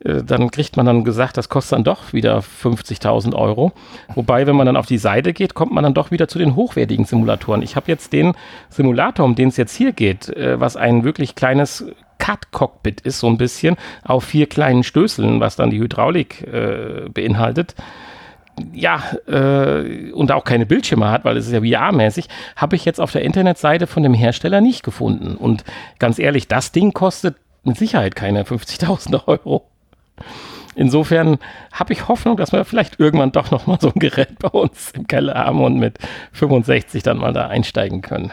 [0.05, 3.73] äh, dann kriegt man dann gesagt, das kostet dann doch wieder 50.000 Euro.
[4.15, 6.57] Wobei, wenn man dann auf die Seite geht, kommt man dann doch wieder zu den
[6.57, 7.63] hochwertigen Simulatoren.
[7.63, 8.33] Ich habe jetzt den
[8.69, 11.87] Simulator, um den es jetzt hier geht, äh, was ein wirklich kleines
[12.23, 17.75] Cut-Cockpit ist, so ein bisschen, auf vier kleinen Stößeln, was dann die Hydraulik äh, beinhaltet
[18.73, 23.01] ja, äh, und auch keine Bildschirme hat, weil es ist ja VR-mäßig, habe ich jetzt
[23.01, 25.37] auf der Internetseite von dem Hersteller nicht gefunden.
[25.37, 25.65] Und
[25.99, 29.67] ganz ehrlich, das Ding kostet mit Sicherheit keine 50.000 Euro.
[30.75, 31.39] Insofern
[31.73, 34.93] habe ich Hoffnung, dass wir vielleicht irgendwann doch noch mal so ein Gerät bei uns
[34.93, 35.99] im Keller haben und mit
[36.33, 38.33] 65 dann mal da einsteigen können.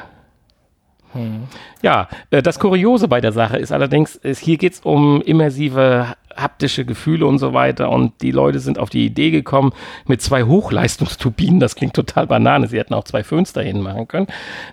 [1.13, 1.43] Hm.
[1.81, 6.15] Ja, äh, das Kuriose bei der Sache ist allerdings, ist, hier geht es um immersive
[6.35, 9.73] haptische Gefühle und so weiter und die Leute sind auf die Idee gekommen
[10.05, 14.27] mit zwei Hochleistungsturbinen, das klingt total banane, sie hätten auch zwei Föhns dahin machen können,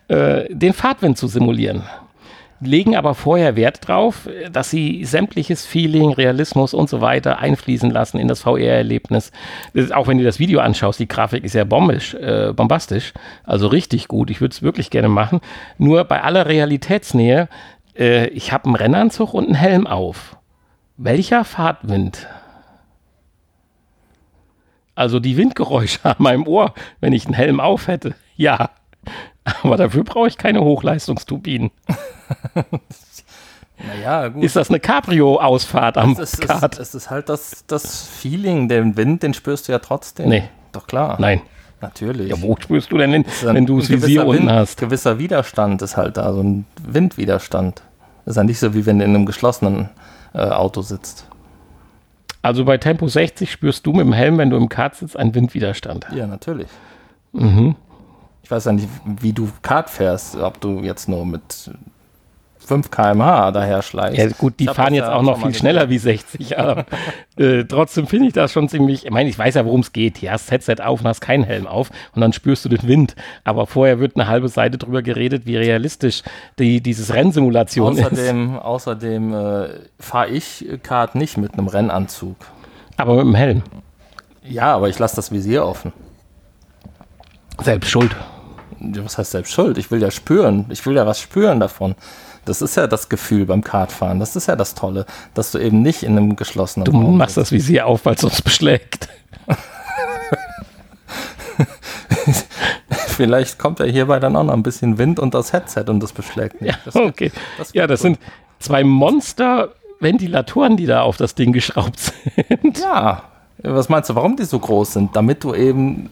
[0.08, 1.84] äh, den Fahrtwind zu simulieren
[2.60, 8.18] legen aber vorher Wert drauf, dass sie sämtliches Feeling, Realismus und so weiter einfließen lassen
[8.18, 9.32] in das VR-Erlebnis.
[9.92, 13.12] Auch wenn du das Video anschaust, die Grafik ist ja bombisch, äh, bombastisch,
[13.44, 14.30] also richtig gut.
[14.30, 15.40] Ich würde es wirklich gerne machen.
[15.78, 17.48] Nur bei aller Realitätsnähe,
[17.98, 20.36] äh, ich habe einen Rennanzug und einen Helm auf.
[20.96, 22.26] Welcher Fahrtwind
[24.94, 28.14] Also die Windgeräusche an meinem Ohr, wenn ich einen Helm auf hätte.
[28.36, 28.70] Ja.
[29.62, 31.70] Aber dafür brauche ich keine Hochleistungsturbinen.
[33.78, 34.42] Naja, gut.
[34.42, 36.78] Ist das eine Cabrio-Ausfahrt am es, ist, Kart?
[36.78, 40.30] es ist halt das, das Feeling, den Wind, den spürst du ja trotzdem.
[40.30, 40.44] Nee.
[40.72, 41.16] Doch klar.
[41.20, 41.42] Nein.
[41.82, 42.30] Natürlich.
[42.30, 44.78] Ja, wo spürst du denn, wenn, wenn du das Visier unten Wind, hast?
[44.78, 47.82] Gewisser Widerstand ist halt da, so ein Windwiderstand.
[48.24, 49.90] ist ja nicht so, wie wenn du in einem geschlossenen
[50.32, 51.26] äh, Auto sitzt.
[52.40, 55.34] Also bei Tempo 60 spürst du mit dem Helm, wenn du im Kart sitzt, einen
[55.34, 56.06] Windwiderstand.
[56.14, 56.68] Ja, natürlich.
[57.32, 57.76] Mhm.
[58.46, 61.68] Ich weiß ja nicht, wie du Kart fährst, ob du jetzt nur mit
[62.60, 64.18] 5 km/h daher schleichst.
[64.18, 66.86] Ja, gut, die fahren jetzt auch noch viel schneller wie 60, aber
[67.38, 69.04] äh, trotzdem finde ich das schon ziemlich.
[69.04, 70.18] Ich meine, ich weiß ja, worum es geht.
[70.18, 73.16] Hier hast Headset auf und hast keinen Helm auf und dann spürst du den Wind.
[73.42, 76.22] Aber vorher wird eine halbe Seite drüber geredet, wie realistisch
[76.60, 78.04] die, dieses Rennsimulation ist.
[78.04, 82.36] Außerdem, außerdem äh, fahre ich Kart nicht mit einem Rennanzug.
[82.96, 83.62] Aber mit dem Helm.
[84.44, 85.92] Ja, aber ich lasse das Visier offen.
[87.60, 88.14] Selbst schuld.
[88.80, 89.78] Ja, Was heißt selbst schuld?
[89.78, 90.66] Ich will ja spüren.
[90.68, 91.94] Ich will ja was spüren davon.
[92.44, 94.20] Das ist ja das Gefühl beim Kartfahren.
[94.20, 97.36] Das ist ja das Tolle, dass du eben nicht in einem geschlossenen Du Raum machst
[97.36, 99.08] das Visier auf, weil es uns beschlägt.
[102.88, 106.12] Vielleicht kommt ja hierbei dann auch noch ein bisschen Wind und das Headset und das
[106.12, 106.78] beschlägt nicht.
[106.84, 107.32] Das, Okay.
[107.58, 108.04] das Ja, das gut.
[108.04, 108.18] sind
[108.58, 111.98] zwei Monster-Ventilatoren, die da auf das Ding geschraubt
[112.60, 112.78] sind.
[112.80, 113.22] Ja.
[113.62, 115.16] Was meinst du, warum die so groß sind?
[115.16, 116.10] Damit du eben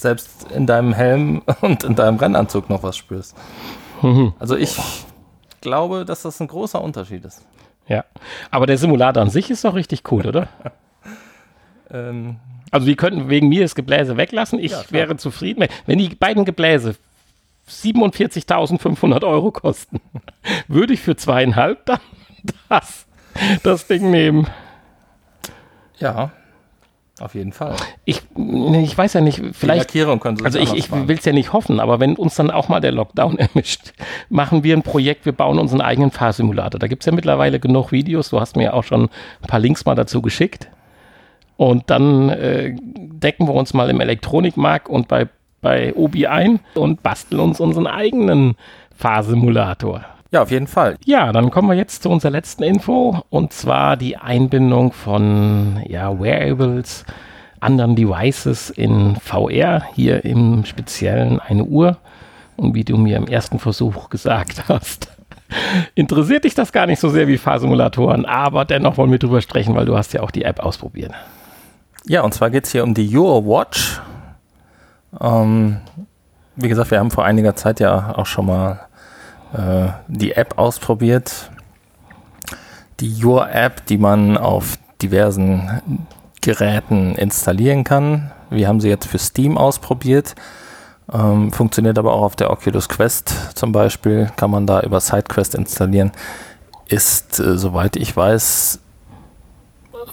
[0.00, 3.36] selbst in deinem Helm und in deinem Rennanzug noch was spürst.
[4.02, 4.32] Mhm.
[4.38, 4.76] Also ich
[5.60, 7.44] glaube, dass das ein großer Unterschied ist.
[7.88, 8.04] Ja.
[8.50, 10.48] Aber der Simulator an sich ist doch richtig cool, oder?
[11.88, 12.36] Ähm,
[12.72, 14.58] Also die könnten wegen mir das Gebläse weglassen.
[14.58, 15.60] Ich Ja, wäre zufrieden.
[15.60, 16.96] Wenn- Wenn die beiden Gebläse
[17.68, 20.00] 47.500 Euro kosten,
[20.68, 22.00] würde ich für zweieinhalb dann
[22.68, 23.06] das,
[23.62, 24.48] das Ding nehmen.
[25.98, 26.32] ja,
[27.18, 27.74] auf jeden Fall.
[28.04, 31.24] Ich, ich weiß ja nicht, Die vielleicht Lackierung können sie Also ich, ich will es
[31.24, 33.94] ja nicht hoffen, aber wenn uns dann auch mal der Lockdown ermischt,
[34.28, 36.78] machen wir ein Projekt, wir bauen unseren eigenen Fahrsimulator.
[36.78, 39.84] Da gibt es ja mittlerweile genug Videos, du hast mir auch schon ein paar Links
[39.86, 40.68] mal dazu geschickt.
[41.56, 45.26] Und dann äh, decken wir uns mal im Elektronikmarkt und bei,
[45.62, 48.56] bei Obi ein und basteln uns unseren eigenen
[48.94, 50.04] Fahrsimulator.
[50.32, 50.96] Ja, auf jeden Fall.
[51.04, 56.18] Ja, dann kommen wir jetzt zu unserer letzten Info und zwar die Einbindung von ja,
[56.20, 57.04] Wearables,
[57.60, 61.98] anderen Devices in VR, hier im Speziellen eine Uhr.
[62.56, 65.08] Und wie du mir im ersten Versuch gesagt hast,
[65.94, 69.74] interessiert dich das gar nicht so sehr wie Fahrsimulatoren, aber dennoch wollen wir drüber sprechen,
[69.74, 71.12] weil du hast ja auch die App ausprobiert.
[72.06, 74.00] Ja, und zwar geht es hier um die Your Watch.
[75.20, 75.78] Ähm,
[76.56, 78.80] wie gesagt, wir haben vor einiger Zeit ja auch schon mal
[79.52, 81.50] äh, die App ausprobiert.
[83.00, 85.82] Die Your App, die man auf diversen
[86.40, 88.30] Geräten installieren kann.
[88.50, 90.34] Wir haben sie jetzt für Steam ausprobiert.
[91.12, 94.30] Ähm, funktioniert aber auch auf der Oculus Quest zum Beispiel.
[94.36, 96.12] Kann man da über SideQuest installieren.
[96.88, 98.80] Ist, äh, soweit ich weiß,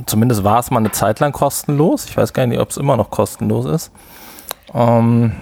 [0.05, 2.05] zumindest war es mal eine Zeit lang kostenlos.
[2.05, 3.91] Ich weiß gar nicht, ob es immer noch kostenlos ist.
[4.73, 5.33] Ähm,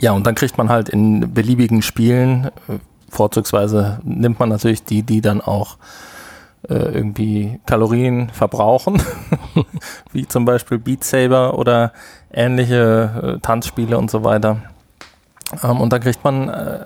[0.00, 5.02] ja, und dann kriegt man halt in beliebigen Spielen, äh, vorzugsweise nimmt man natürlich die,
[5.02, 5.76] die dann auch
[6.68, 9.00] äh, irgendwie Kalorien verbrauchen,
[10.12, 11.92] wie zum Beispiel Beat Saber oder
[12.32, 14.58] ähnliche äh, Tanzspiele und so weiter.
[15.62, 16.84] Ähm, und dann kriegt man äh,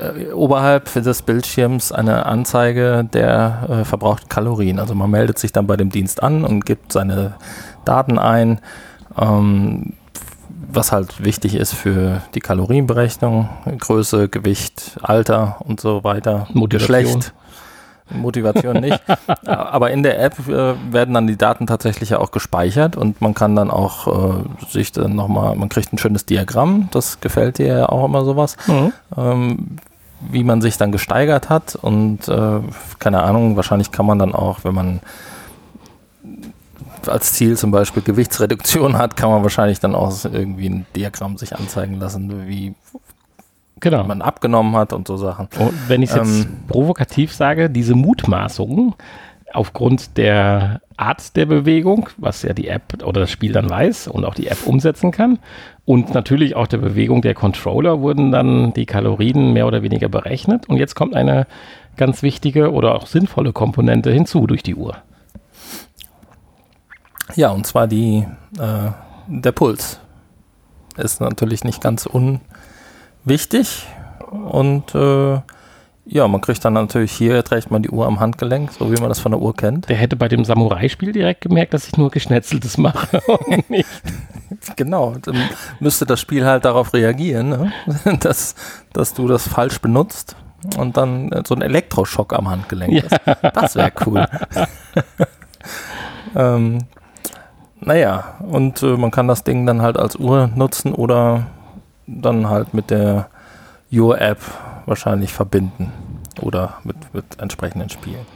[0.00, 4.78] äh, oberhalb des Bildschirms eine Anzeige der äh, verbrauchten Kalorien.
[4.78, 7.34] Also man meldet sich dann bei dem Dienst an und gibt seine
[7.84, 8.60] Daten ein,
[9.18, 9.94] ähm,
[10.74, 17.04] was halt wichtig ist für die Kalorienberechnung, Größe, Gewicht, Alter und so weiter, Motivation.
[17.04, 17.34] Geschlecht.
[18.10, 19.00] Motivation nicht.
[19.46, 23.32] Aber in der App äh, werden dann die Daten tatsächlich ja auch gespeichert und man
[23.32, 27.66] kann dann auch äh, sich dann nochmal, man kriegt ein schönes Diagramm, das gefällt dir
[27.66, 28.56] ja auch immer sowas
[29.16, 29.78] ähm,
[30.30, 32.60] wie man sich dann gesteigert hat und äh,
[32.98, 35.00] keine Ahnung, wahrscheinlich kann man dann auch, wenn man
[37.08, 41.56] als Ziel zum Beispiel Gewichtsreduktion hat, kann man wahrscheinlich dann auch irgendwie ein Diagramm sich
[41.56, 42.74] anzeigen lassen, wie
[43.80, 44.04] Genau.
[44.04, 45.48] man abgenommen hat und so Sachen.
[45.58, 48.94] Und wenn ich es jetzt Ähm, provokativ sage, diese Mutmaßungen
[49.52, 54.24] aufgrund der Art der Bewegung, was ja die App oder das Spiel dann weiß und
[54.24, 55.40] auch die App umsetzen kann,
[55.84, 60.68] und natürlich auch der Bewegung der Controller wurden dann die Kalorien mehr oder weniger berechnet.
[60.68, 61.46] Und jetzt kommt eine
[61.96, 64.96] ganz wichtige oder auch sinnvolle Komponente hinzu durch die Uhr.
[67.34, 68.26] Ja, und zwar die,
[68.58, 68.90] äh,
[69.28, 69.98] der Puls.
[70.96, 73.86] Ist natürlich nicht ganz unwichtig.
[74.30, 75.40] Und äh,
[76.04, 79.08] Ja, man kriegt dann natürlich hier, trägt man die Uhr am Handgelenk, so wie man
[79.08, 79.88] das von der Uhr kennt.
[79.88, 83.22] Der hätte bei dem Samurai-Spiel direkt gemerkt, dass ich nur Geschnetzeltes mache.
[84.76, 85.36] Genau, dann
[85.80, 87.72] müsste das Spiel halt darauf reagieren, ne?
[88.20, 88.54] dass,
[88.92, 90.36] dass du das falsch benutzt
[90.76, 93.02] und dann äh, so ein Elektroschock am Handgelenk Ja.
[93.02, 93.16] ist.
[93.54, 94.26] Das wäre cool.
[96.36, 96.78] ähm,
[97.84, 101.46] naja, und äh, man kann das Ding dann halt als Uhr nutzen oder
[102.06, 103.28] dann halt mit der
[103.92, 104.38] Your-App
[104.86, 105.92] wahrscheinlich verbinden
[106.40, 108.26] oder mit, mit entsprechenden Spielen.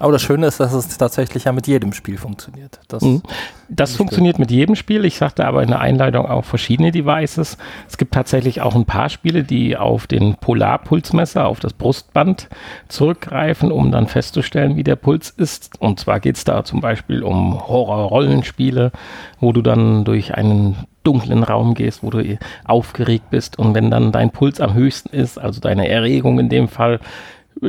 [0.00, 2.80] Aber das Schöne ist, dass es tatsächlich ja mit jedem Spiel funktioniert.
[2.88, 3.22] Das, Mhm.
[3.68, 5.04] Das funktioniert mit jedem Spiel.
[5.04, 7.58] Ich sagte aber in der Einleitung auch verschiedene Devices.
[7.86, 12.48] Es gibt tatsächlich auch ein paar Spiele, die auf den Polarpulsmesser, auf das Brustband
[12.88, 15.78] zurückgreifen, um dann festzustellen, wie der Puls ist.
[15.80, 18.92] Und zwar geht es da zum Beispiel um Horror-Rollenspiele,
[19.38, 24.12] wo du dann durch einen dunklen Raum gehst, wo du aufgeregt bist und wenn dann
[24.12, 27.00] dein Puls am höchsten ist, also deine Erregung in dem Fall,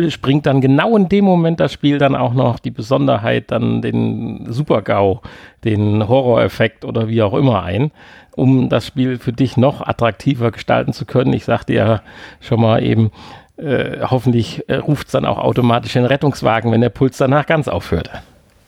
[0.09, 4.45] springt dann genau in dem Moment das Spiel dann auch noch die Besonderheit, dann den
[4.51, 5.21] Super-GAU,
[5.63, 7.91] den Horror-Effekt oder wie auch immer ein,
[8.35, 11.33] um das Spiel für dich noch attraktiver gestalten zu können.
[11.33, 12.01] Ich sagte ja
[12.39, 13.11] schon mal eben,
[13.57, 17.67] äh, hoffentlich äh, ruft es dann auch automatisch den Rettungswagen, wenn der Puls danach ganz
[17.67, 18.09] aufhört.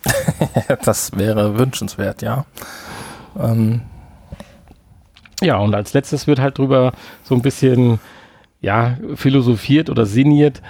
[0.83, 2.45] das wäre wünschenswert, ja.
[3.39, 3.81] Ähm,
[5.41, 6.91] Ja, und als letztes wird halt drüber
[7.23, 7.99] so ein bisschen,
[8.61, 10.61] ja, philosophiert oder sinniert.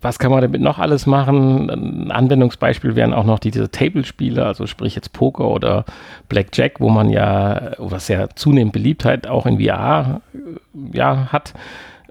[0.00, 1.70] Was kann man damit noch alles machen?
[1.70, 5.84] Ein Anwendungsbeispiel wären auch noch diese Table-Spiele, also sprich jetzt Poker oder
[6.28, 11.54] Blackjack, wo man ja, was ja zunehmend Beliebtheit auch in VR äh, ja, hat,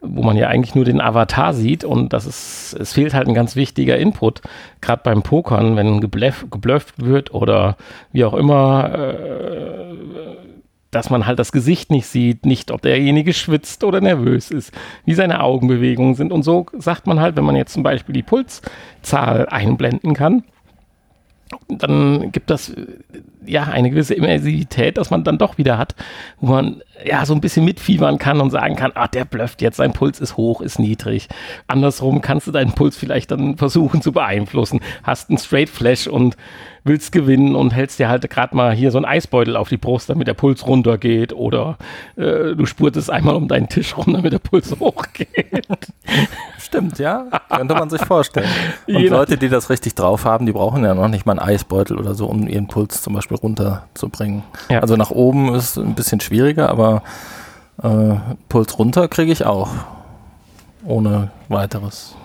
[0.02, 3.34] wo man ja eigentlich nur den Avatar sieht und das ist, es fehlt halt ein
[3.34, 4.42] ganz wichtiger Input,
[4.82, 7.78] gerade beim Pokern, wenn gebluff, geblufft wird oder
[8.12, 10.55] wie auch immer, äh,
[10.96, 14.72] dass man halt das Gesicht nicht sieht, nicht ob derjenige schwitzt oder nervös ist,
[15.04, 16.32] wie seine Augenbewegungen sind.
[16.32, 20.44] Und so sagt man halt, wenn man jetzt zum Beispiel die Pulszahl einblenden kann,
[21.68, 22.86] dann gibt das äh,
[23.46, 25.96] ja eine gewisse Immersivität, dass man dann doch wieder hat,
[26.40, 29.78] wo man ja so ein bisschen mitfiebern kann und sagen kann, ah, der blufft jetzt,
[29.78, 31.28] sein Puls ist hoch, ist niedrig.
[31.68, 34.80] Andersrum kannst du deinen Puls vielleicht dann versuchen zu beeinflussen.
[35.04, 36.38] Hast einen Straight Flash und
[36.86, 40.08] willst gewinnen und hältst dir halt gerade mal hier so einen Eisbeutel auf die Brust,
[40.08, 41.78] damit der Puls runtergeht oder
[42.16, 45.68] äh, du spurtest einmal um deinen Tisch rum, damit der Puls hochgeht.
[46.60, 47.26] Stimmt, ja.
[47.50, 48.50] Könnte man sich vorstellen.
[48.88, 51.50] Und Je Leute, die das richtig drauf haben, die brauchen ja noch nicht mal einen
[51.50, 54.44] Eisbeutel oder so, um ihren Puls zum Beispiel runterzubringen.
[54.70, 54.80] Ja.
[54.82, 56.85] Also nach oben ist ein bisschen schwieriger, aber
[57.82, 58.15] äh,
[58.50, 59.69] Puls runter kriege ich auch.
[60.86, 62.15] Ohne weiteres.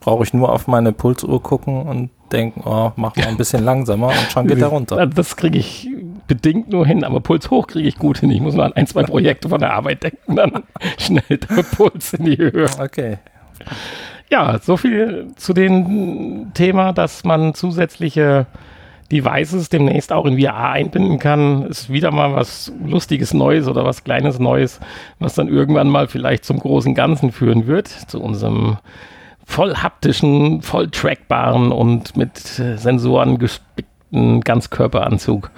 [0.00, 4.08] Brauche ich nur auf meine Pulsuhr gucken und denken, oh, mach mal ein bisschen langsamer
[4.08, 5.04] und schon geht er runter.
[5.14, 5.88] Das kriege ich
[6.26, 8.30] bedingt nur hin, aber Puls hoch kriege ich gut hin.
[8.30, 10.62] Ich muss nur an ein, zwei Projekte von der Arbeit denken, dann
[10.98, 12.66] schnell der Puls in die Höhe.
[12.78, 13.18] Okay.
[14.30, 18.46] Ja, so viel zu dem Thema, dass man zusätzliche
[19.08, 21.64] Devices demnächst auch in VR einbinden kann.
[21.66, 24.80] Ist wieder mal was Lustiges Neues oder was Kleines Neues,
[25.18, 28.78] was dann irgendwann mal vielleicht zum großen Ganzen führen wird, zu unserem
[29.44, 35.50] voll haptischen, voll trackbaren und mit äh, Sensoren gespickten Ganzkörperanzug,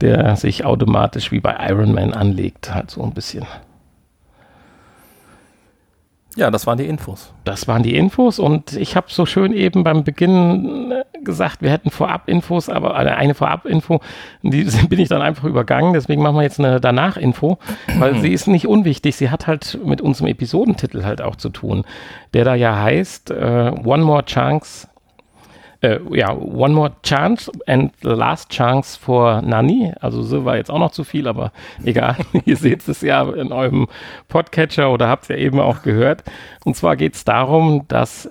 [0.00, 3.46] der sich automatisch wie bei Iron Man anlegt, halt so ein bisschen.
[6.38, 7.32] Ja, das waren die Infos.
[7.42, 11.70] Das waren die Infos und ich habe so schön eben beim Beginn äh, gesagt, wir
[11.70, 14.00] hätten Vorab-Infos, aber äh, eine Vorab-Info,
[14.42, 17.58] die bin ich dann einfach übergangen, deswegen machen wir jetzt eine Danach-Info,
[17.98, 21.84] weil sie ist nicht unwichtig, sie hat halt mit unserem Episodentitel halt auch zu tun,
[22.34, 24.86] der da ja heißt äh, One More Chance
[25.80, 29.92] äh, ja, One More Chance and the Last Chance for Nani.
[30.00, 31.52] Also so war jetzt auch noch zu viel, aber
[31.84, 32.16] egal.
[32.44, 33.86] Ihr seht es ja in eurem
[34.28, 36.24] Podcatcher oder habt es ja eben auch gehört.
[36.64, 38.28] Und zwar geht es darum, dass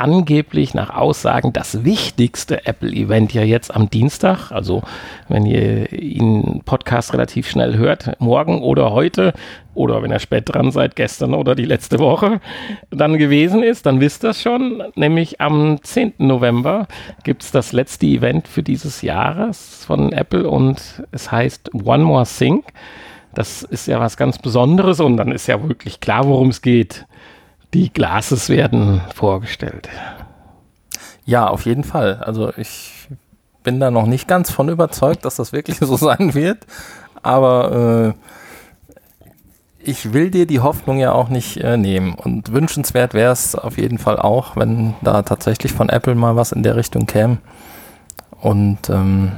[0.00, 4.82] angeblich nach Aussagen das wichtigste Apple-Event ja jetzt am Dienstag, also
[5.28, 9.32] wenn ihr ihn Podcast relativ schnell hört, morgen oder heute
[9.74, 12.40] oder wenn ihr spät dran seid, gestern oder die letzte Woche,
[12.90, 14.82] dann gewesen ist, dann wisst ihr schon.
[14.96, 16.14] Nämlich am 10.
[16.18, 16.88] November
[17.24, 22.26] gibt es das letzte Event für dieses Jahres von Apple und es heißt One More
[22.26, 22.64] Thing.
[23.34, 27.06] Das ist ja was ganz Besonderes und dann ist ja wirklich klar, worum es geht.
[27.74, 29.88] Die Glases werden vorgestellt.
[31.24, 32.16] Ja, auf jeden Fall.
[32.16, 33.08] Also ich
[33.62, 36.66] bin da noch nicht ganz von überzeugt, dass das wirklich so sein wird.
[37.22, 42.14] Aber äh, ich will dir die Hoffnung ja auch nicht äh, nehmen.
[42.14, 46.52] Und wünschenswert wäre es auf jeden Fall auch, wenn da tatsächlich von Apple mal was
[46.52, 47.38] in der Richtung käme.
[48.40, 49.32] Und ähm,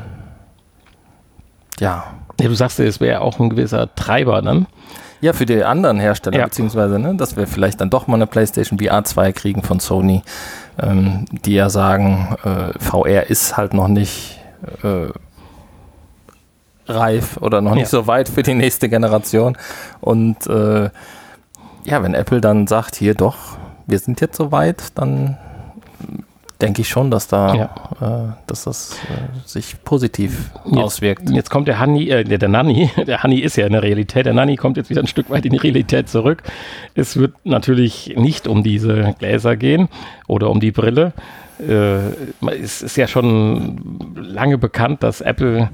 [1.78, 2.04] ja,
[2.40, 4.66] Ja, du sagst es wäre auch ein gewisser Treiber dann.
[5.20, 6.44] Ja, für die anderen Hersteller, Ja.
[6.46, 10.22] beziehungsweise, ne, dass wir vielleicht dann doch mal eine PlayStation VR 2 kriegen von Sony,
[10.80, 14.40] ähm, die ja sagen, äh, VR ist halt noch nicht
[14.82, 15.08] äh,
[16.90, 18.00] reif oder noch nicht Ja.
[18.00, 19.56] so weit für die nächste Generation.
[20.00, 20.90] Und äh,
[21.84, 23.36] ja, wenn Apple dann sagt, hier doch,
[23.86, 25.38] wir sind jetzt so weit, dann
[26.60, 28.30] denke ich schon, dass da, Ja.
[28.30, 31.30] äh, dass das äh, sich positiv Jetzt- auswirkt.
[31.30, 34.26] Jetzt kommt der Hanni, äh, der, der Nanni, der Hanni ist ja in der Realität,
[34.26, 36.42] der Nanni kommt jetzt wieder ein Stück weit in die Realität zurück.
[36.94, 39.88] Es wird natürlich nicht um diese Gläser gehen
[40.28, 41.12] oder um die Brille.
[41.58, 42.10] Äh,
[42.62, 45.68] es ist ja schon lange bekannt, dass Apple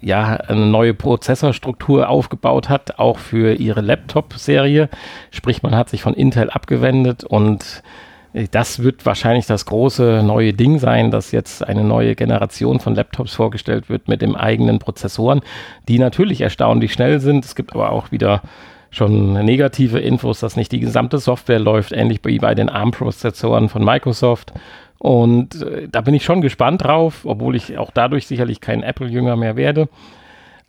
[0.00, 4.88] ja eine neue Prozessorstruktur aufgebaut hat, auch für ihre Laptop-Serie.
[5.32, 7.82] Sprich, man hat sich von Intel abgewendet und
[8.50, 13.34] das wird wahrscheinlich das große neue Ding sein, dass jetzt eine neue Generation von Laptops
[13.34, 15.40] vorgestellt wird mit dem eigenen Prozessoren,
[15.88, 17.44] die natürlich erstaunlich schnell sind.
[17.46, 18.42] Es gibt aber auch wieder
[18.90, 23.84] schon negative Infos, dass nicht die gesamte Software läuft, ähnlich wie bei den ARM-Prozessoren von
[23.84, 24.52] Microsoft.
[24.98, 29.36] Und äh, da bin ich schon gespannt drauf, obwohl ich auch dadurch sicherlich kein Apple-Jünger
[29.36, 29.88] mehr werde.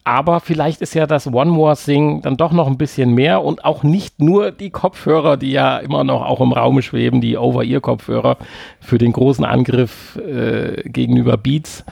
[0.07, 3.65] Aber vielleicht ist ja das One More Thing dann doch noch ein bisschen mehr und
[3.65, 8.37] auch nicht nur die Kopfhörer, die ja immer noch auch im Raum schweben, die Over-Ear-Kopfhörer
[8.79, 11.83] für den großen Angriff äh, gegenüber Beats.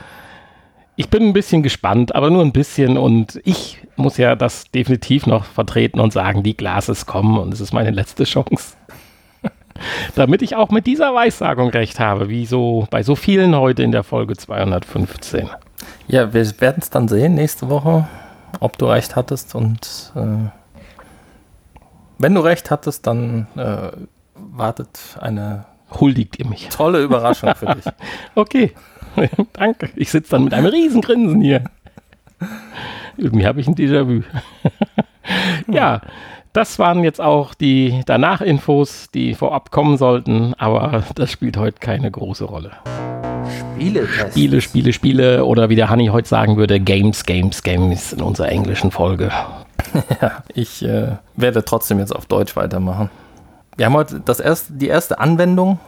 [0.95, 5.27] Ich bin ein bisschen gespannt, aber nur ein bisschen und ich muss ja das definitiv
[5.27, 8.77] noch vertreten und sagen, die Glases kommen und es ist meine letzte Chance.
[10.15, 13.91] Damit ich auch mit dieser Weissagung recht habe, wie so bei so vielen heute in
[13.91, 15.49] der Folge 215.
[16.07, 18.07] Ja, wir werden es dann sehen nächste Woche,
[18.59, 19.55] ob du recht hattest.
[19.55, 20.49] Und äh,
[22.17, 23.91] wenn du recht hattest, dann äh,
[24.35, 25.65] wartet eine
[25.99, 26.69] Huldigt ihr mich.
[26.69, 27.85] tolle Überraschung für dich.
[28.35, 28.73] Okay,
[29.53, 29.89] danke.
[29.95, 31.63] Ich sitze dann mit einem riesen Grinsen hier.
[33.17, 34.23] Irgendwie habe ich ein Déjà-vu.
[35.71, 36.01] ja,
[36.53, 42.11] das waren jetzt auch die Danach-Infos, die vorab kommen sollten, aber das spielt heute keine
[42.11, 42.71] große Rolle.
[43.75, 44.31] Spieletest.
[44.31, 48.49] Spiele, Spiele, Spiele oder wie der Hanni heute sagen würde, Games, Games, Games in unserer
[48.49, 49.31] englischen Folge.
[50.21, 53.09] Ja, ich äh, werde trotzdem jetzt auf Deutsch weitermachen.
[53.77, 55.79] Wir haben heute das erste, die erste Anwendung,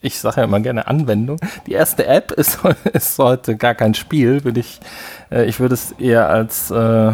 [0.00, 2.60] ich sage ja immer gerne Anwendung, die erste App ist,
[2.92, 4.80] ist heute gar kein Spiel, würde ich,
[5.30, 7.12] äh, ich würde es eher als äh,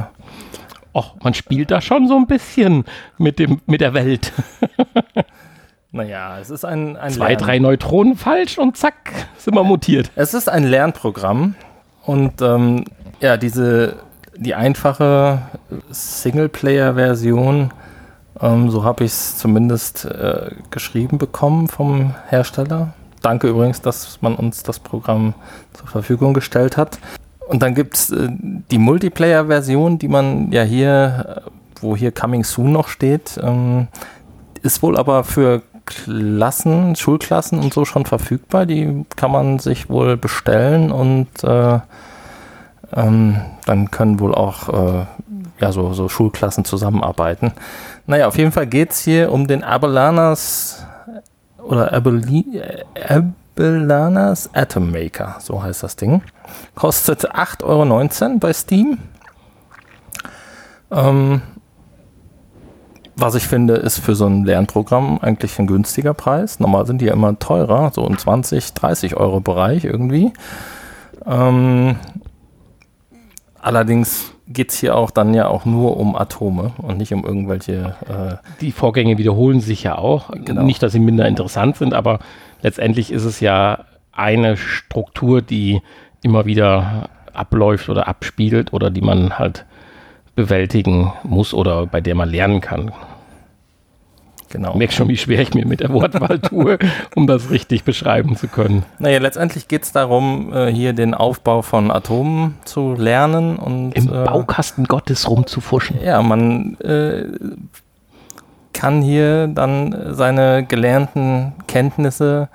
[0.95, 2.85] Och, man spielt da schon so ein bisschen
[3.19, 4.33] mit, dem, mit der Welt.
[5.97, 8.95] naja, es ist ein, ein Zwei, Lern- drei Neutronen falsch und zack,
[9.39, 10.11] sind wir mutiert.
[10.15, 11.55] Es ist ein Lernprogramm
[12.05, 12.85] und ähm,
[13.21, 13.97] ja, diese
[14.39, 15.41] die einfache
[15.91, 17.71] Singleplayer-Version,
[18.41, 22.93] ähm, so habe ich es zumindest äh, geschrieben bekommen vom Hersteller.
[23.23, 25.35] Danke übrigens, dass man uns das Programm
[25.73, 26.99] zur Verfügung gestellt hat.
[27.49, 28.29] Und dann gibt es äh,
[28.71, 33.89] die Multiplayer-Version, die man ja hier, äh, wo hier Coming Soon noch steht, ähm,
[34.63, 38.67] ist wohl aber für Klassen, Schulklassen und so schon verfügbar.
[38.67, 41.79] Die kann man sich wohl bestellen und äh,
[42.95, 45.07] ähm, dann können wohl auch äh,
[45.61, 47.53] ja, so, so Schulklassen zusammenarbeiten.
[48.07, 50.85] Naja, auf jeden Fall geht es hier um den Abelanas
[51.59, 52.63] oder Abeli,
[53.09, 56.23] Abelanas Atom Maker, so heißt das Ding.
[56.75, 58.99] Kostet 8,19 Euro bei Steam.
[60.91, 61.43] Ähm,
[63.17, 66.61] was ich finde, ist für so ein Lernprogramm eigentlich ein günstiger Preis.
[66.61, 70.33] Normal sind die ja immer teurer, so im 20, 30 Euro Bereich irgendwie.
[71.25, 71.97] Ähm,
[73.61, 77.97] allerdings geht es hier auch dann ja auch nur um Atome und nicht um irgendwelche.
[78.07, 80.31] Äh, die Vorgänge wiederholen sich ja auch.
[80.45, 80.63] Genau.
[80.63, 82.19] Nicht, dass sie minder interessant sind, aber
[82.61, 85.81] letztendlich ist es ja eine Struktur, die
[86.23, 89.65] immer wieder abläuft oder abspielt oder die man halt
[90.37, 92.93] bewältigen muss oder bei der man lernen kann.
[94.49, 94.73] genau.
[94.73, 96.79] Ich merke schon, wie schwer ich mir mit der Wortwahl tue,
[97.17, 98.85] um das richtig beschreiben zu können.
[98.99, 103.93] Naja, letztendlich geht es darum, äh, hier den Aufbau von Atomen zu lernen und.
[103.93, 106.01] Im äh, Baukasten Gottes rumzufuschen.
[106.01, 107.25] Ja, man äh,
[108.75, 112.51] kann hier dann seine gelernten Kenntnisse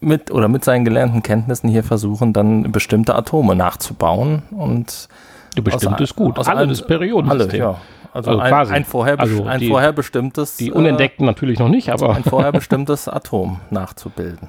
[0.00, 5.08] mit oder mit seinen gelernten Kenntnissen hier versuchen, dann bestimmte Atome nachzubauen und
[5.62, 6.38] Du bestimmt ist gut.
[6.38, 7.62] aus Alle das Periodensystem.
[7.62, 7.80] alle, ja.
[8.12, 8.72] Also, Also ein, quasi.
[8.74, 12.24] ein, vorher, Also ein die- vorher bestimmtes Die äh, unentdeckten natürlich noch nicht, aber ein
[12.24, 14.48] vorher bestimmtes Atom nachzubilden.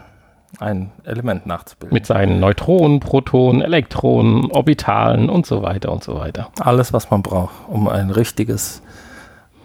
[0.60, 1.94] Ein Element nachzubilden.
[1.94, 6.50] mit seinen Neutronen, Protonen, Elektronen, Orbitalen und so weiter und so weiter.
[6.60, 8.82] Alles, was man braucht, um ein richtiges,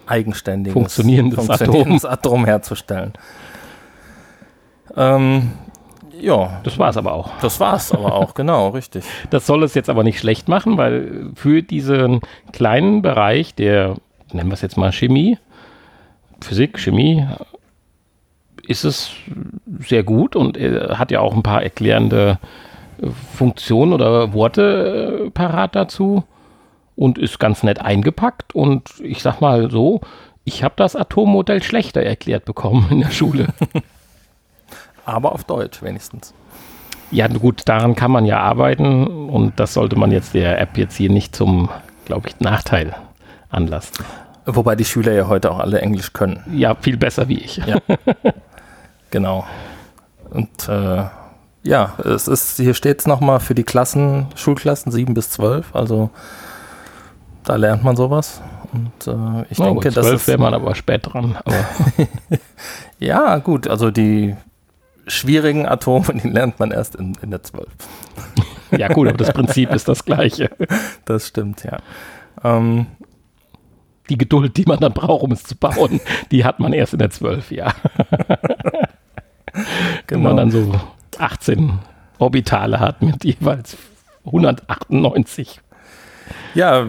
[0.07, 2.45] eigenständiges, Funktionierendes funktionierendes Atom.
[2.45, 3.13] herzustellen.
[4.95, 5.51] Ähm,
[6.21, 7.31] Ja, Das war es aber auch.
[7.41, 9.03] das war's aber auch, genau, richtig.
[9.29, 13.95] Das soll es jetzt aber nicht schlecht machen, weil für diesen kleinen Bereich der,
[14.31, 15.37] nennen wir es jetzt mal Chemie,
[16.41, 17.25] Physik, Chemie,
[18.67, 19.11] ist es
[19.79, 22.39] sehr gut und er hat ja auch ein paar erklärende
[23.01, 26.23] äh, Funktionen oder Worte äh, parat dazu
[26.95, 30.01] und ist ganz nett eingepackt und ich sag mal so,
[30.43, 33.47] ich habe das Atommodell schlechter erklärt bekommen in der Schule.
[35.05, 36.33] Aber auf Deutsch wenigstens.
[37.11, 40.95] Ja, gut, daran kann man ja arbeiten und das sollte man jetzt der App jetzt
[40.95, 41.69] hier nicht zum,
[42.05, 42.95] glaube ich, Nachteil
[43.49, 44.03] anlassen.
[44.47, 46.43] Wobei die Schüler ja heute auch alle Englisch können.
[46.51, 47.57] Ja, viel besser wie ich.
[47.57, 47.77] Ja.
[49.11, 49.45] Genau.
[50.31, 51.05] Und äh,
[51.63, 56.09] ja, es ist, hier steht es nochmal für die Klassen, Schulklassen 7 bis 12, also
[57.45, 58.41] da lernt man sowas.
[58.73, 60.27] Und äh, ich Oh, denke, das 12 ist.
[60.27, 61.37] wäre man aber spät dran.
[61.45, 61.55] Aber
[62.99, 64.35] Ja, gut, also die
[65.07, 67.67] schwierigen Atome, die lernt man erst in, in der 12.
[68.77, 70.49] ja, gut, aber das Prinzip ist das gleiche.
[71.05, 71.77] Das stimmt, ja.
[72.43, 72.87] Ähm,
[74.09, 75.99] Die Geduld, die man dann braucht, um es zu bauen,
[76.31, 77.73] die hat man erst in der 12, ja.
[80.07, 80.35] Wenn man genau.
[80.35, 80.79] dann so
[81.17, 81.79] 18
[82.19, 83.77] Orbitale hat mit jeweils
[84.25, 85.61] 198.
[86.53, 86.87] Ja,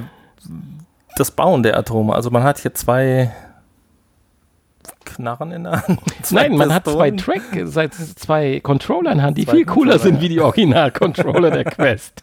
[1.16, 2.14] das Bauen der Atome.
[2.14, 3.32] Also man hat hier zwei
[5.16, 6.00] Knarren in der Hand.
[6.30, 7.10] Nein, man hat zwei.
[7.10, 11.50] Track, seit zwei Controller in Hand, die Zwei viel cooler Controller, sind wie die Original-Controller
[11.50, 12.22] der Quest.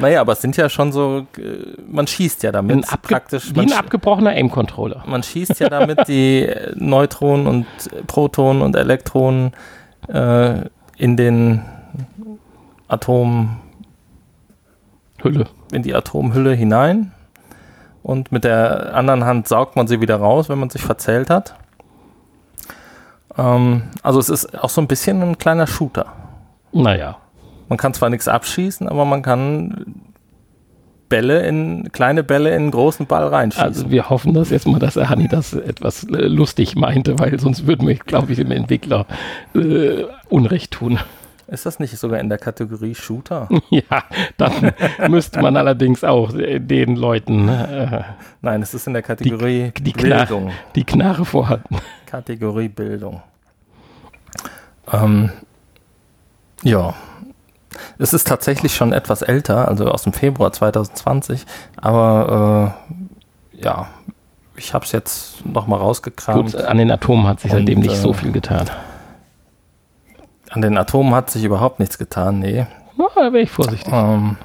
[0.00, 1.42] Naja, aber es sind ja schon so, äh,
[1.88, 3.54] man schießt ja damit Ein praktisch.
[3.54, 5.04] wie ein abgebrochener Aim-Controller.
[5.06, 9.52] man schießt ja damit die äh, Neutronen und äh, Protonen und Elektronen
[10.08, 10.62] äh,
[10.96, 11.62] in den
[12.88, 13.56] Atom,
[15.22, 15.46] Hülle.
[15.72, 17.12] in die Atomhülle hinein.
[18.02, 21.56] Und mit der anderen Hand saugt man sie wieder raus, wenn man sich verzählt hat.
[23.38, 26.06] Ähm, also es ist auch so ein bisschen ein kleiner Shooter.
[26.72, 27.18] Naja.
[27.68, 30.04] Man kann zwar nichts abschießen, aber man kann
[31.08, 33.64] Bälle in, kleine Bälle in einen großen Ball reinschießen.
[33.64, 37.66] Also wir hoffen das jetzt mal, dass Hanni das etwas äh, lustig meinte, weil sonst
[37.66, 39.06] würden wir, glaube ich, dem Entwickler
[39.54, 40.98] äh, Unrecht tun.
[41.46, 43.48] ist das nicht sogar in der Kategorie Shooter?
[43.70, 44.04] ja,
[44.36, 44.72] dann
[45.08, 48.02] müsste man allerdings auch äh, den Leuten äh,
[48.42, 50.50] Nein, es ist in der Kategorie die, Knar Bildung.
[50.74, 51.76] die Knarre vorhalten.
[52.16, 53.22] Kategorie Bildung.
[54.90, 55.28] Ähm,
[56.62, 56.94] ja.
[57.98, 61.44] Es ist tatsächlich schon etwas älter, also aus dem Februar 2020,
[61.76, 62.74] aber
[63.52, 63.88] äh, ja,
[64.56, 66.52] ich habe es jetzt nochmal rausgekramt.
[66.52, 68.70] Gut, an den Atomen hat sich Und, seitdem nicht äh, so viel getan.
[70.48, 72.66] An den Atomen hat sich überhaupt nichts getan, nee.
[72.96, 73.92] Na, da wäre ich vorsichtig.
[73.92, 74.38] Ähm,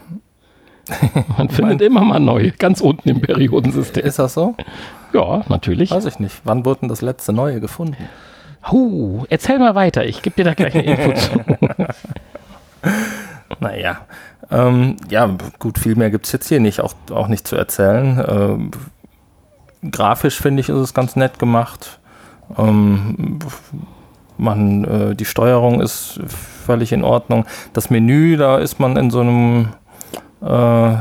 [1.37, 4.03] Man findet immer mal neu, ganz unten im Periodensystem.
[4.03, 4.55] ist das so?
[5.13, 5.91] Ja, natürlich.
[5.91, 6.41] Weiß ich nicht.
[6.43, 7.97] Wann wurde denn das letzte neue gefunden?
[8.69, 11.39] Huh, erzähl mal weiter, ich gebe dir da gleich eine Info zu.
[13.59, 14.01] Naja,
[14.49, 18.23] ähm, ja, gut, viel mehr gibt es jetzt hier nicht, auch, auch nicht zu erzählen.
[18.27, 18.71] Ähm,
[19.91, 21.99] grafisch finde ich, ist es ganz nett gemacht.
[22.57, 23.39] Ähm,
[24.37, 26.19] man, äh, die Steuerung ist
[26.65, 27.45] völlig in Ordnung.
[27.73, 29.69] Das Menü, da ist man in so einem
[30.41, 30.95] äh,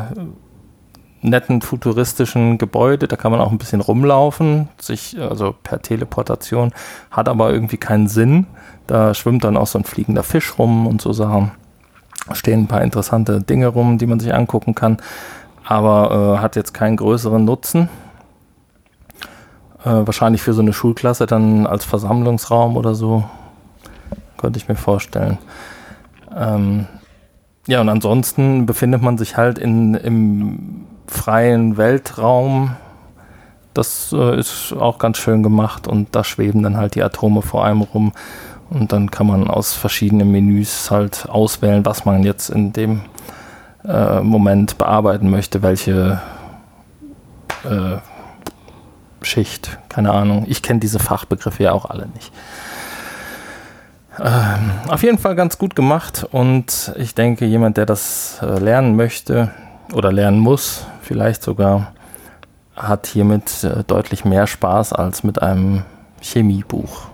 [1.23, 6.73] netten futuristischen Gebäude, da kann man auch ein bisschen rumlaufen, sich also per Teleportation,
[7.11, 8.47] hat aber irgendwie keinen Sinn.
[8.87, 11.53] Da schwimmt dann auch so ein fliegender Fisch rum und so Sachen
[12.33, 14.99] stehen ein paar interessante Dinge rum, die man sich angucken kann,
[15.65, 17.89] aber äh, hat jetzt keinen größeren Nutzen.
[19.85, 23.25] Äh, wahrscheinlich für so eine Schulklasse dann als Versammlungsraum oder so,
[24.37, 25.39] könnte ich mir vorstellen.
[26.37, 26.87] Ähm,
[27.67, 32.77] ja, und ansonsten befindet man sich halt in, im freien Weltraum.
[33.75, 37.65] Das äh, ist auch ganz schön gemacht und da schweben dann halt die Atome vor
[37.65, 38.13] einem rum.
[38.71, 43.03] Und dann kann man aus verschiedenen Menüs halt auswählen, was man jetzt in dem
[43.85, 46.21] äh, Moment bearbeiten möchte, welche
[47.65, 47.97] äh,
[49.23, 50.47] Schicht, keine Ahnung.
[50.49, 52.33] Ich kenne diese Fachbegriffe ja auch alle nicht.
[54.19, 58.97] Ähm, auf jeden Fall ganz gut gemacht und ich denke, jemand, der das äh, lernen
[58.97, 59.51] möchte
[59.93, 61.93] oder lernen muss, vielleicht sogar,
[62.77, 65.83] hat hiermit äh, deutlich mehr Spaß als mit einem
[66.21, 67.11] Chemiebuch.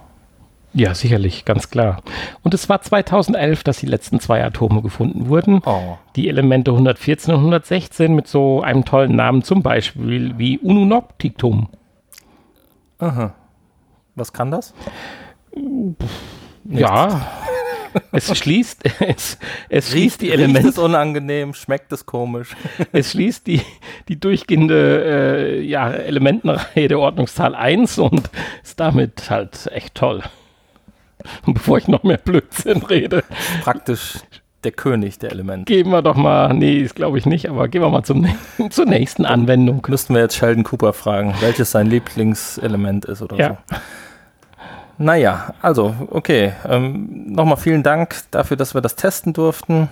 [0.76, 2.02] Ja, sicherlich, ganz klar.
[2.42, 5.62] Und es war 2011, dass die letzten zwei Atome gefunden wurden.
[5.64, 5.96] Oh.
[6.16, 11.68] Die Elemente 114 und 116 mit so einem tollen Namen, zum Beispiel wie Ununocticum.
[12.98, 13.32] Aha.
[14.16, 14.74] Was kann das?
[16.64, 17.26] Ja,
[18.12, 22.56] es schließt, es, es schließt die Riecht Elemente, es unangenehm, schmeckt es komisch.
[22.92, 23.62] es schließt die,
[24.08, 28.30] die durchgehende äh, ja, Elementenreihe der Ordnungszahl 1 und
[28.62, 30.22] ist damit halt echt toll.
[31.46, 33.24] bevor ich noch mehr Blödsinn rede.
[33.62, 34.18] Praktisch
[34.64, 35.72] der König der Elemente.
[35.72, 38.26] Gehen wir doch mal, nee, ist glaube ich nicht, aber gehen wir mal zum,
[38.70, 39.84] zur nächsten Anwendung.
[39.88, 43.58] Müssten wir jetzt Sheldon Cooper fragen, welches sein Lieblingselement ist oder Ja.
[43.70, 43.76] so.
[44.98, 46.54] Naja, also, okay.
[46.66, 49.88] Ähm, Nochmal vielen Dank dafür, dass wir das testen durften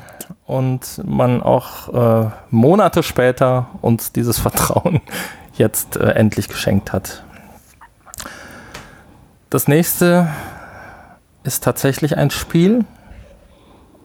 [0.46, 5.00] und man auch äh, Monate später uns dieses Vertrauen
[5.56, 7.22] jetzt äh, endlich geschenkt hat.
[9.50, 10.28] Das nächste
[11.44, 12.84] ist tatsächlich ein Spiel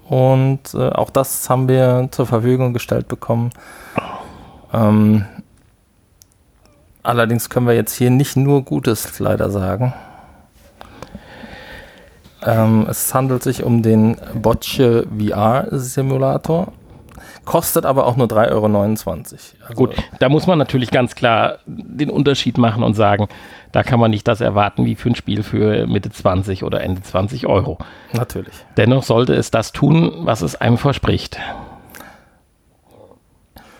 [0.09, 3.51] und äh, auch das haben wir zur Verfügung gestellt bekommen.
[4.73, 5.25] Ähm,
[7.03, 9.93] allerdings können wir jetzt hier nicht nur Gutes leider sagen.
[12.45, 16.73] Ähm, es handelt sich um den Bocce VR Simulator.
[17.45, 19.11] Kostet aber auch nur 3,29 Euro.
[19.67, 23.27] Also, Gut, da muss man natürlich ganz klar den Unterschied machen und sagen,
[23.71, 27.01] da kann man nicht das erwarten wie für ein Spiel für Mitte 20 oder Ende
[27.01, 27.77] 20 Euro.
[28.13, 28.53] Natürlich.
[28.77, 31.39] Dennoch sollte es das tun, was es einem verspricht.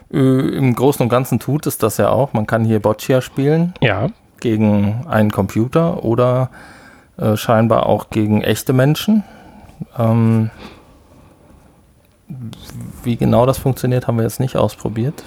[0.10, 2.34] Im Großen und Ganzen tut es das ja auch.
[2.34, 4.07] Man kann hier Boccia spielen Ja,
[4.39, 6.49] gegen einen Computer oder
[7.20, 9.24] äh, scheinbar auch gegen echte Menschen.
[9.97, 10.49] Ähm,
[13.03, 15.24] wie genau das funktioniert, haben wir jetzt nicht ausprobiert.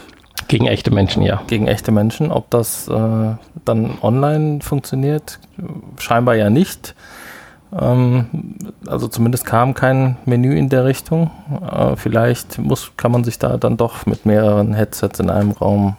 [0.48, 1.42] gegen echte Menschen, ja.
[1.46, 2.30] Gegen echte Menschen.
[2.30, 3.34] Ob das äh,
[3.64, 5.38] dann online funktioniert,
[5.98, 6.94] scheinbar ja nicht.
[7.78, 11.30] Ähm, also zumindest kam kein Menü in der Richtung.
[11.70, 15.96] Äh, vielleicht muss, kann man sich da dann doch mit mehreren Headsets in einem Raum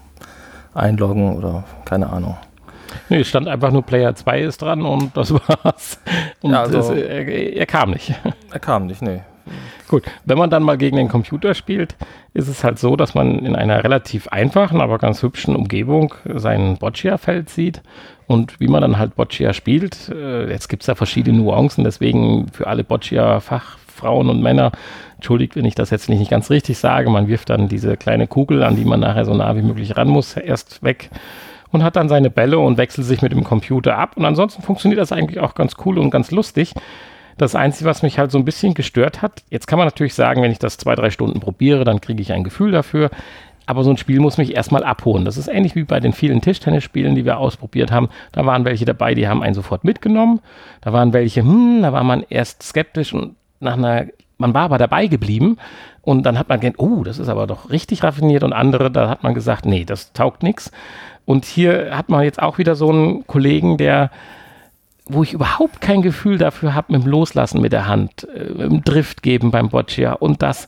[0.73, 2.37] einloggen oder keine Ahnung.
[3.13, 5.99] Nee, es stand einfach nur Player 2 ist dran und das war's.
[6.41, 8.11] Und Ja, also- es, er, er kam nicht.
[8.51, 9.21] Er kam nicht, nee.
[9.87, 11.95] Gut, wenn man dann mal gegen den Computer spielt,
[12.33, 16.77] ist es halt so, dass man in einer relativ einfachen, aber ganz hübschen Umgebung sein
[16.79, 17.83] Boccia-Feld sieht.
[18.25, 22.47] Und wie man dann halt Boccia spielt, äh, jetzt gibt es da verschiedene Nuancen, deswegen
[22.51, 24.71] für alle Boccia-Fachfrauen und Männer,
[25.17, 28.63] entschuldigt, wenn ich das jetzt nicht ganz richtig sage, man wirft dann diese kleine Kugel,
[28.63, 31.11] an die man nachher so nah wie möglich ran muss, erst weg
[31.73, 34.15] und hat dann seine Bälle und wechselt sich mit dem Computer ab.
[34.15, 36.73] Und ansonsten funktioniert das eigentlich auch ganz cool und ganz lustig.
[37.37, 40.41] Das Einzige, was mich halt so ein bisschen gestört hat, jetzt kann man natürlich sagen,
[40.43, 43.09] wenn ich das zwei, drei Stunden probiere, dann kriege ich ein Gefühl dafür.
[43.65, 45.25] Aber so ein Spiel muss mich erstmal abholen.
[45.25, 48.09] Das ist ähnlich wie bei den vielen Tischtennisspielen, die wir ausprobiert haben.
[48.33, 50.41] Da waren welche dabei, die haben einen sofort mitgenommen.
[50.81, 54.05] Da waren welche, hm, da war man erst skeptisch und nach einer,
[54.43, 55.57] man war aber dabei geblieben.
[56.01, 58.43] Und dann hat man gedacht, oh, das ist aber doch richtig raffiniert.
[58.43, 60.71] Und andere, da hat man gesagt, nee, das taugt nichts.
[61.25, 64.11] Und hier hat man jetzt auch wieder so einen Kollegen, der
[65.05, 68.71] wo ich überhaupt kein Gefühl dafür habe mit dem Loslassen mit der Hand, äh, mit
[68.71, 70.13] dem Drift geben beim Boccia.
[70.13, 70.67] Und das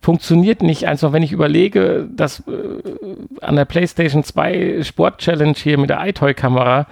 [0.00, 0.86] funktioniert nicht.
[0.86, 6.06] Einfach, wenn ich überlege, dass äh, an der PlayStation 2 Sport Challenge hier mit der
[6.06, 6.86] iToy-Kamera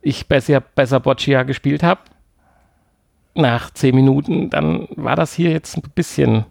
[0.00, 2.00] ich besser, besser Boccia gespielt habe,
[3.38, 6.44] nach zehn Minuten, dann war das hier jetzt ein bisschen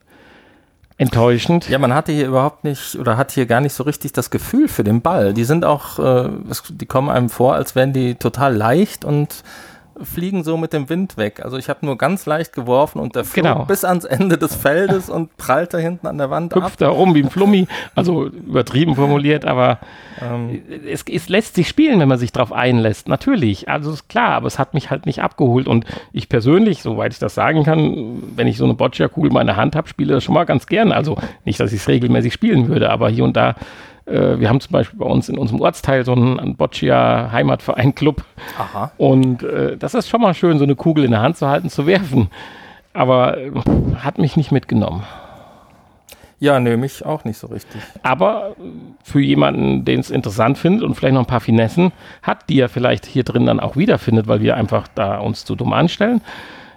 [0.97, 1.69] enttäuschend.
[1.69, 4.67] Ja, man hatte hier überhaupt nicht oder hat hier gar nicht so richtig das Gefühl
[4.67, 5.33] für den Ball.
[5.33, 6.29] Die sind auch, äh,
[6.69, 9.43] die kommen einem vor, als wären die total leicht und
[10.03, 11.41] fliegen so mit dem Wind weg.
[11.43, 13.65] Also ich habe nur ganz leicht geworfen und der flog Genau.
[13.65, 16.63] bis ans Ende des Feldes und prallte hinten an der Wand ab.
[16.63, 19.79] hüpft da rum wie ein Flummi, also übertrieben formuliert, aber
[20.21, 24.31] Ähm, es, es lässt sich spielen, wenn man sich drauf einlässt, natürlich, also ist klar,
[24.31, 28.23] aber es hat mich halt nicht abgeholt und ich persönlich, soweit ich das sagen kann,
[28.35, 30.91] wenn ich so eine Boccia-Kugel in meiner Hand habe, spiele das schon mal ganz gern,
[30.91, 33.53] also nicht, dass ich es regelmäßig spielen würde, aber hier und da,
[34.07, 38.23] äh, wir haben zum Beispiel bei uns in unserem Ortsteil so einen, einen Boccia-Heimatverein-Club
[38.57, 38.91] aha.
[38.97, 41.69] und äh, das ist schon mal schön, so eine Kugel in der Hand zu halten,
[41.69, 42.29] zu werfen,
[42.93, 43.51] aber äh,
[43.97, 45.03] hat mich nicht mitgenommen.
[46.39, 47.81] Ja, nö, mich auch nicht so richtig.
[48.03, 48.63] Aber äh,
[49.03, 51.91] für jemanden, den es interessant findet und vielleicht noch ein paar Finessen
[52.21, 55.55] hat, die er vielleicht hier drin dann auch wiederfindet, weil wir einfach da uns zu
[55.55, 56.21] dumm anstellen,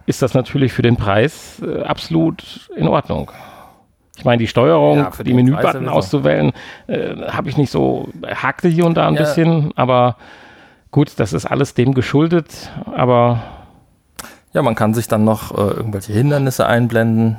[0.07, 3.31] ist das natürlich für den Preis äh, absolut in Ordnung.
[4.20, 6.52] Ich meine, die Steuerung, Ja, für die Menübutton auszuwählen,
[6.88, 9.20] äh, habe ich nicht so, hakte hier und da ein Ja.
[9.22, 10.16] bisschen, aber
[10.90, 13.40] gut, das ist alles dem geschuldet, aber
[14.52, 17.38] Ja, man kann sich dann noch äh, irgendwelche Hindernisse einblenden,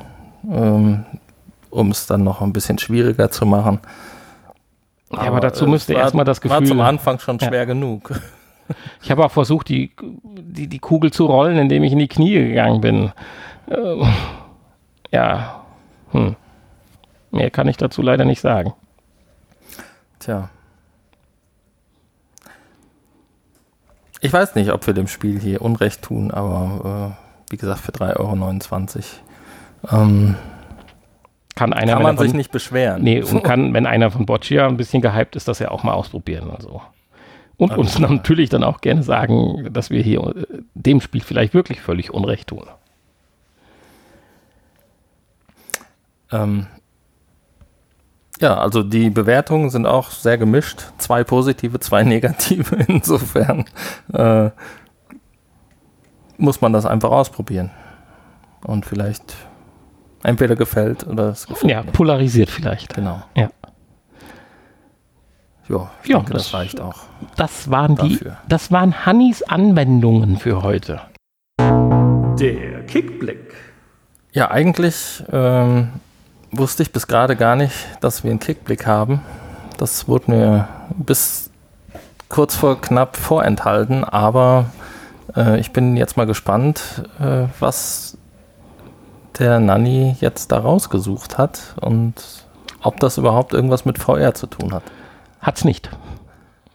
[0.52, 1.06] ähm,
[1.70, 3.80] um es dann noch ein bisschen schwieriger zu machen.
[5.12, 6.82] ja, aber dazu müsste erstmal das War zum Gefühl.
[6.82, 7.48] Anfang schon Ja.
[7.48, 8.12] schwer genug.
[9.04, 9.92] Ich habe auch versucht, die,
[10.24, 13.12] die, die Kugel zu rollen, indem ich in die Knie gegangen bin.
[13.70, 14.08] Ähm,
[15.12, 15.62] ja,
[16.12, 16.38] hm.
[17.32, 18.74] Mehr kann ich dazu leider nicht sagen.
[20.20, 20.50] Tja.
[24.20, 27.92] Ich weiß nicht, ob wir dem Spiel hier Unrecht tun, aber äh, wie gesagt, für
[27.92, 29.04] 3,29
[29.90, 30.04] Euro.
[30.04, 30.36] Ähm,
[31.56, 33.02] kann einer, kann man von, sich nicht beschweren.
[33.02, 35.94] Nee, und kann, wenn einer von Boccia ein bisschen gehypt ist, das ja auch mal
[35.94, 36.82] ausprobieren und so.
[37.58, 41.82] Und uns natürlich dann auch gerne sagen, dass wir hier äh, dem Spiel vielleicht wirklich
[41.82, 42.66] völlig Unrecht tun.
[46.32, 46.68] Ähm,
[48.42, 50.84] ja, also die Bewertungen sind auch sehr gemischt.
[50.98, 52.76] Zwei positive, zwei negative.
[52.88, 53.66] Insofern
[54.14, 54.50] äh,
[56.38, 57.70] muss man das einfach ausprobieren.
[58.66, 59.36] Und vielleicht
[60.24, 61.72] entweder gefällt oder es gefällt.
[61.72, 62.94] Ja, polarisiert vielleicht.
[62.94, 63.22] Genau.
[63.36, 63.50] Ja.
[65.68, 67.04] Jo, ich Ja, denke, das, das- reicht auch.
[67.38, 68.38] Das waren die, Dafür.
[68.50, 71.02] das waren Hannis Anwendungen für heute.
[71.60, 73.54] Der Kickblick.
[74.32, 75.90] Ja, eigentlich ähm,
[76.52, 79.22] wusste ich bis gerade gar nicht, dass wir einen Kickblick haben.
[79.78, 81.50] Das wurde mir bis
[82.30, 84.66] kurz vor knapp vorenthalten, aber
[85.36, 88.18] äh, ich bin jetzt mal gespannt, äh, was
[89.40, 92.14] der Nanny jetzt da rausgesucht hat und
[92.82, 94.84] ob das überhaupt irgendwas mit VR zu tun hat.
[95.42, 95.90] Hat's nicht.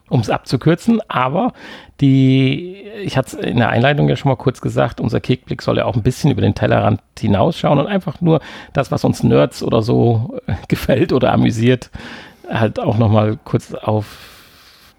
[0.08, 1.52] Um es abzukürzen, aber
[2.00, 5.78] die, ich hatte es in der Einleitung ja schon mal kurz gesagt, unser Kickblick soll
[5.78, 8.40] ja auch ein bisschen über den Tellerrand hinausschauen und einfach nur
[8.72, 11.90] das, was uns Nerds oder so äh, gefällt oder amüsiert,
[12.48, 14.06] halt auch nochmal kurz auf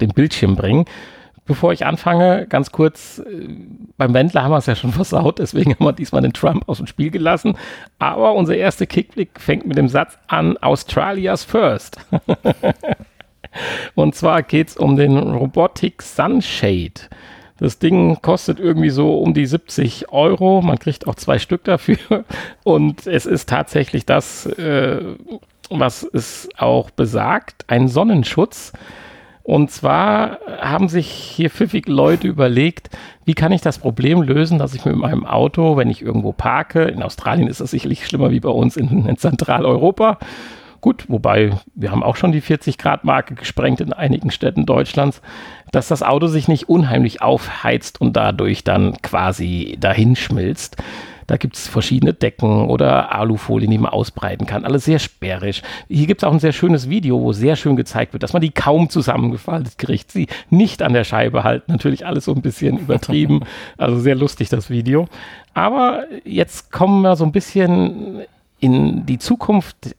[0.01, 0.85] den Bildschirm bringen.
[1.45, 3.47] Bevor ich anfange, ganz kurz, äh,
[3.95, 6.77] beim Wendler haben wir es ja schon versaut, deswegen haben wir diesmal den Trump aus
[6.77, 7.57] dem Spiel gelassen.
[7.97, 11.97] Aber unser erster Kickblick fängt mit dem Satz an, Australia's First.
[13.95, 17.09] Und zwar geht es um den Robotic Sunshade.
[17.59, 20.61] Das Ding kostet irgendwie so um die 70 Euro.
[20.61, 21.97] Man kriegt auch zwei Stück dafür.
[22.63, 25.01] Und es ist tatsächlich das, äh,
[25.69, 28.73] was es auch besagt, ein Sonnenschutz.
[29.47, 32.89] Und zwar haben sich hier pfiffige Leute überlegt,
[33.23, 36.83] wie kann ich das Problem lösen, dass ich mit meinem Auto, wenn ich irgendwo parke,
[36.83, 40.19] in Australien ist das sicherlich schlimmer wie bei uns in, in Zentraleuropa,
[40.81, 45.21] Gut, wobei wir haben auch schon die 40-Grad-Marke gesprengt in einigen Städten Deutschlands,
[45.71, 50.77] dass das Auto sich nicht unheimlich aufheizt und dadurch dann quasi dahin schmilzt.
[51.27, 54.63] Da gibt es verschiedene Decken oder Alufolien, die man ausbreiten kann.
[54.63, 55.61] Alles sehr sperrig.
[55.89, 58.41] Hier gibt es auch ein sehr schönes Video, wo sehr schön gezeigt wird, dass man
[58.41, 60.09] die kaum zusammengefaltet kriegt.
[60.09, 61.69] Sie nicht an der Scheibe halten.
[61.69, 63.41] Natürlich alles so ein bisschen übertrieben.
[63.77, 65.09] Also sehr lustig, das Video.
[65.53, 68.21] Aber jetzt kommen wir so ein bisschen
[68.59, 69.95] in die Zukunft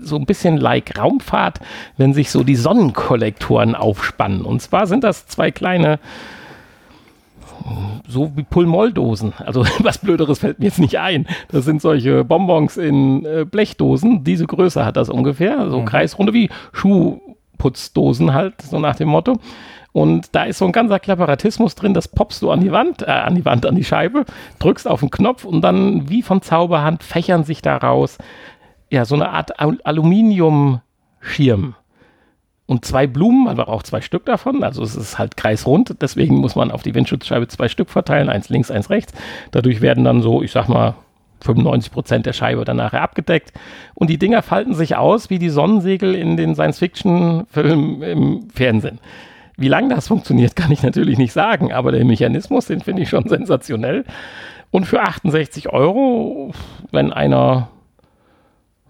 [0.00, 1.60] so ein bisschen like Raumfahrt,
[1.96, 4.42] wenn sich so die Sonnenkollektoren aufspannen.
[4.42, 5.98] Und zwar sind das zwei kleine,
[8.08, 9.32] so wie Pulmoldosen.
[9.38, 11.26] Also was Blöderes fällt mir jetzt nicht ein.
[11.50, 14.24] Das sind solche Bonbons in äh, Blechdosen.
[14.24, 15.68] Diese Größe hat das ungefähr.
[15.70, 19.38] So kreisrunde wie Schuhputzdosen halt, so nach dem Motto.
[19.96, 23.06] Und da ist so ein ganzer Klapperatismus drin, das poppst du an die Wand, äh,
[23.06, 24.26] an die Wand, an die Scheibe,
[24.58, 28.18] drückst auf den Knopf und dann wie von Zauberhand fächern sich daraus
[28.90, 31.74] ja, so eine Art Al Aluminiumschirm.
[32.66, 36.56] Und zwei Blumen, man braucht zwei Stück davon, also es ist halt kreisrund, deswegen muss
[36.56, 39.12] man auf die Windschutzscheibe zwei Stück verteilen, eins links, eins rechts.
[39.52, 40.94] Dadurch werden dann so, ich sag mal,
[41.42, 43.52] 95 Prozent der Scheibe dann nachher abgedeckt.
[43.94, 48.98] Und die Dinger falten sich aus wie die Sonnensegel in den Science-Fiction-Filmen im Fernsehen.
[49.56, 53.08] Wie lange das funktioniert, kann ich natürlich nicht sagen, aber der Mechanismus, den finde ich
[53.08, 54.04] schon sensationell.
[54.70, 56.52] Und für 68 Euro,
[56.90, 57.68] wenn einer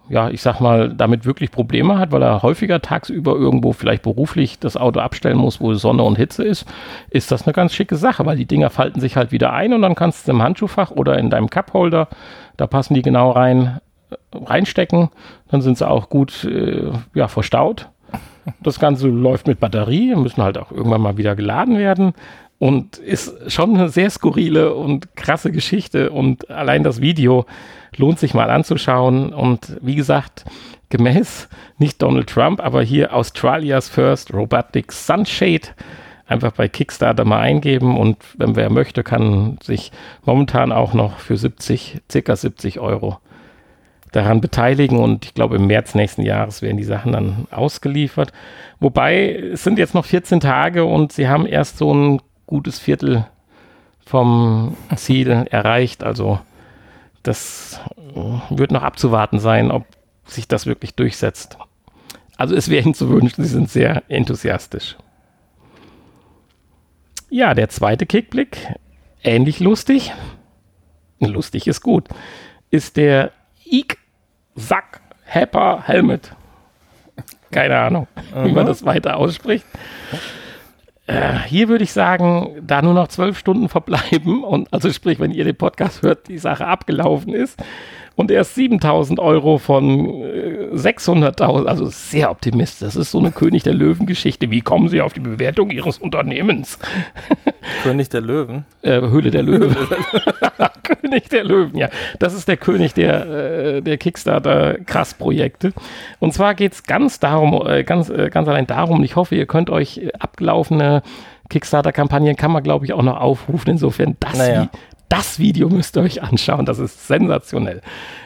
[0.09, 4.59] ja, ich sag mal, damit wirklich Probleme hat, weil er häufiger tagsüber irgendwo vielleicht beruflich
[4.59, 6.67] das Auto abstellen muss, wo Sonne und Hitze ist,
[7.11, 9.83] ist das eine ganz schicke Sache, weil die Dinger falten sich halt wieder ein und
[9.83, 12.09] dann kannst du im Handschuhfach oder in deinem Cupholder,
[12.57, 13.81] da passen die genau rein,
[14.11, 15.11] äh, reinstecken.
[15.51, 17.89] Dann sind sie auch gut äh, ja, verstaut.
[18.63, 22.15] Das Ganze läuft mit Batterie, müssen halt auch irgendwann mal wieder geladen werden
[22.59, 26.11] und ist schon eine sehr skurrile und krasse Geschichte.
[26.11, 27.45] Und allein das Video
[27.97, 29.33] lohnt sich mal anzuschauen.
[29.33, 30.45] Und wie gesagt,
[30.89, 31.49] gemäß
[31.79, 35.69] nicht Donald Trump, aber hier Australia's First Robotic Sunshade.
[36.29, 39.93] Einfach bei Kickstarter mal eingeben und wenn wer möchte, kann sich
[40.25, 43.19] momentan auch noch für 70, circa 70 Euro
[44.11, 44.99] daran beteiligen.
[44.99, 48.33] Und ich glaube im März nächsten Jahres werden die Sachen dann ausgeliefert.
[48.81, 53.27] Wobei es sind jetzt noch 14 Tage und sie haben erst so ein gutes Viertel
[54.05, 56.05] vom Ziel erreicht.
[56.05, 56.41] Also
[57.23, 57.81] das
[58.15, 59.85] äh, wird noch abzuwarten sein, ob
[60.25, 61.59] sich das wirklich durchsetzt.
[62.37, 64.97] Also es wäre ihnen zu wünschen, sie sind sehr enthusiastisch.
[67.29, 68.75] Ja, der zweite Kickblick,
[69.25, 70.13] ähnlich lustig,
[71.19, 72.09] lustig ist gut,
[72.71, 73.33] ist der
[73.65, 73.99] Eek
[74.55, 76.35] Sack Happer Helmet.
[77.51, 78.07] Keine Ahnung,
[78.45, 79.67] wie man das weiter ausspricht.
[81.07, 84.43] Äh, hier würde ich sagen, da nur noch zwölf Stunden verbleiben.
[84.43, 87.63] Und also sprich, wenn ihr den Podcast hört, die Sache abgelaufen ist
[88.17, 92.81] und erst 7000 Euro von äh, 600.000, also sehr optimistisch.
[92.87, 94.51] Das ist so eine König der Löwen-Geschichte.
[94.51, 96.79] Wie kommen Sie auf die Bewertung Ihres Unternehmens?
[97.83, 98.65] König der Löwen.
[98.83, 99.77] Äh, Höhle der Löwen.
[100.83, 101.89] König der Löwen, ja.
[102.19, 103.27] Das ist der König der,
[103.77, 105.73] äh, der Kickstarter-Krass-Projekte.
[106.19, 109.47] Und zwar geht es ganz darum, äh, ganz, äh, ganz allein darum, ich hoffe, ihr
[109.47, 111.03] könnt euch äh, abgelaufene
[111.49, 113.71] Kickstarter-Kampagnen kann man, glaube ich, auch noch aufrufen.
[113.71, 114.63] Insofern, das, Naja.
[114.63, 114.69] Vi-
[115.09, 116.67] das Video müsst ihr euch anschauen.
[116.67, 117.81] Das ist sensationell.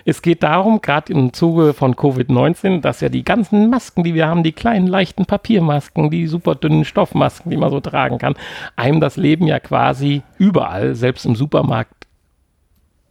[0.05, 4.27] Es geht darum, gerade im Zuge von Covid-19, dass ja die ganzen Masken, die wir
[4.27, 8.35] haben, die kleinen leichten Papiermasken, die super dünnen Stoffmasken, die man so tragen kann,
[8.77, 12.07] einem das Leben ja quasi überall, selbst im Supermarkt,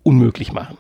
[0.03, 0.78] unmöglich machen.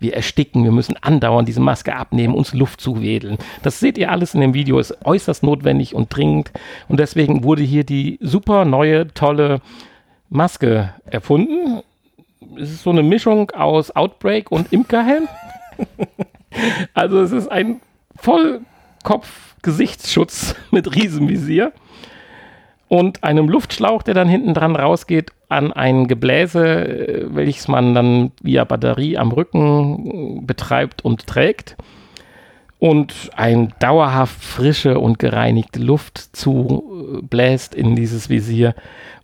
[0.00, 3.36] Wir ersticken, wir müssen andauernd diese Maske abnehmen, uns Luft zuwedeln.
[3.62, 6.52] Das seht ihr alles in dem Video, ist äußerst notwendig und dringend.
[6.88, 9.60] Und deswegen wurde hier die super neue, tolle
[10.30, 11.82] Maske erfunden.
[12.56, 15.28] Es ist so eine Mischung aus Outbreak und Imkerhelm.
[16.94, 17.82] also es ist ein
[18.16, 21.72] Vollkopf-Gesichtsschutz mit Riesenvisier
[22.88, 28.32] und einem Luftschlauch, der dann hinten dran rausgeht an ein Gebläse, äh, welches man dann
[28.42, 31.76] via Batterie am Rücken äh, betreibt und trägt.
[32.78, 38.74] Und ein dauerhaft frische und gereinigte Luft zubläst in dieses Visier.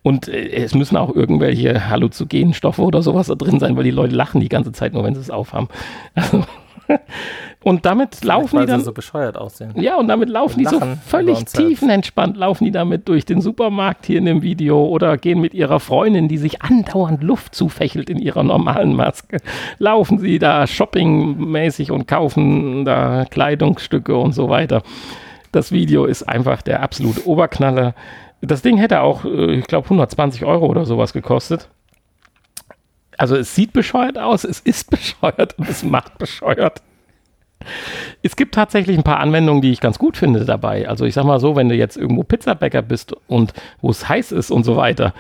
[0.03, 3.91] Und äh, es müssen auch irgendwelche halluzinogenen Stoffe oder sowas da drin sein, weil die
[3.91, 5.69] Leute lachen die ganze Zeit nur, wenn sie es aufhaben.
[6.15, 6.45] Also,
[7.65, 8.85] und damit laufen die dann.
[8.85, 9.73] so bescheuert aussehen.
[9.77, 14.19] Ja, und damit laufen die so völlig tiefenentspannt, laufen die damit durch den Supermarkt hier
[14.19, 18.43] in dem Video oder gehen mit ihrer Freundin, die sich andauernd Luft zufächelt in ihrer
[18.43, 19.39] normalen Maske,
[19.79, 24.83] laufen sie da shoppingmäßig und kaufen da Kleidungsstücke und so weiter.
[25.51, 27.95] Das Video ist einfach der absolute Oberknaller.
[28.43, 31.71] Das Ding hätte auch, äh, ich glaube, 120 Euro oder sowas gekostet.
[33.17, 36.83] Also es sieht bescheuert aus, es ist bescheuert und es macht bescheuert.
[38.23, 40.89] Es gibt tatsächlich ein paar Anwendungen, die ich ganz gut finde dabei.
[40.89, 44.33] Also ich sag mal so, wenn du jetzt irgendwo Pizzabäcker bist und wo es heiß
[44.33, 45.13] ist und so weiter,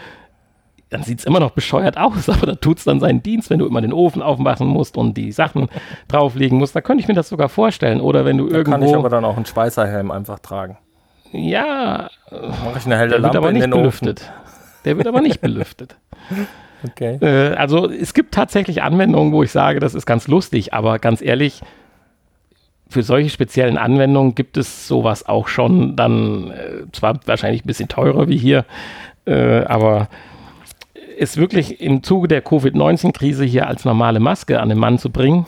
[0.90, 3.58] dann sieht es immer noch bescheuert aus, aber da tut es dann seinen Dienst, wenn
[3.58, 5.68] du immer den Ofen aufmachen musst und die Sachen
[6.08, 6.76] drauflegen musst.
[6.76, 8.00] Da könnte ich mir das sogar vorstellen.
[8.00, 8.98] Oder wenn du Da kann ich irgendwo.
[9.00, 10.78] aber dann auch einen Schweißerhelm einfach tragen.
[11.32, 13.80] ja, Mache ich eine helle der wird Lampe aber in nicht den Ofen.
[13.82, 14.32] belüftet.
[14.84, 15.96] Der wird aber nicht belüftet.
[16.86, 17.16] Okay.
[17.22, 21.22] Äh, also es gibt tatsächlich Anwendungen, wo ich sage, das ist ganz lustig, aber ganz
[21.22, 21.62] ehrlich,
[22.88, 27.88] für solche speziellen Anwendungen gibt es sowas auch schon dann, äh, zwar wahrscheinlich ein bisschen
[27.88, 28.64] teurer wie hier,
[29.26, 30.08] äh, aber
[31.18, 35.46] es wirklich im Zuge der Covid-19-Krise hier als normale Maske an den Mann zu bringen,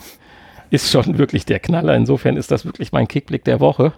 [0.69, 1.95] ist schon wirklich der Knaller.
[1.95, 3.93] Insofern ist das wirklich mein Kickblick der Woche.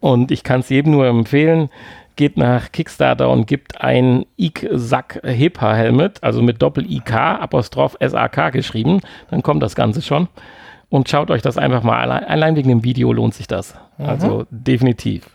[0.00, 1.70] Und ich kann es jedem nur empfehlen,
[2.16, 9.00] geht nach Kickstarter und gibt ein IK-Sack HEPA Helmet, also mit Doppel-IK, Apostroph SAK geschrieben,
[9.30, 10.28] dann kommt das Ganze schon.
[10.90, 13.74] Und schaut euch das einfach mal, allein, allein wegen dem Video lohnt sich das.
[13.98, 15.28] Also definitiv.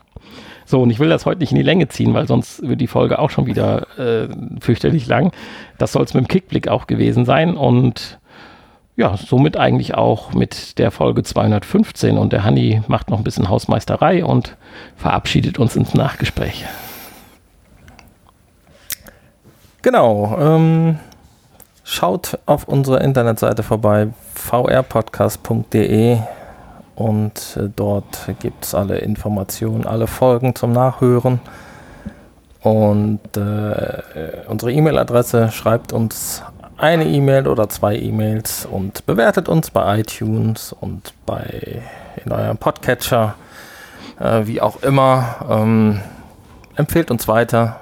[0.66, 2.86] So, und ich will das heute nicht in die Länge ziehen, weil sonst wird die
[2.86, 4.28] Folge auch schon wieder äh,
[4.60, 5.32] fürchterlich lang.
[5.78, 8.18] Das soll es mit dem Kickblick auch gewesen sein und
[8.96, 13.48] ja, somit eigentlich auch mit der Folge 215 und der Hanni macht noch ein bisschen
[13.48, 14.56] Hausmeisterei und
[14.96, 16.64] verabschiedet uns ins Nachgespräch.
[19.82, 20.38] Genau.
[20.40, 20.98] Ähm,
[21.84, 26.18] schaut auf unserer Internetseite vorbei, vrpodcast.de
[26.96, 31.40] und äh, dort gibt es alle Informationen, alle Folgen zum Nachhören.
[32.62, 34.02] Und äh,
[34.48, 36.42] unsere E-Mail-Adresse schreibt uns
[36.78, 41.82] eine E-Mail oder zwei E-Mails und bewertet uns bei iTunes und bei
[42.24, 43.34] in eurem Podcatcher,
[44.18, 45.36] äh, wie auch immer.
[45.48, 46.00] Ähm,
[46.76, 47.80] empfehlt uns weiter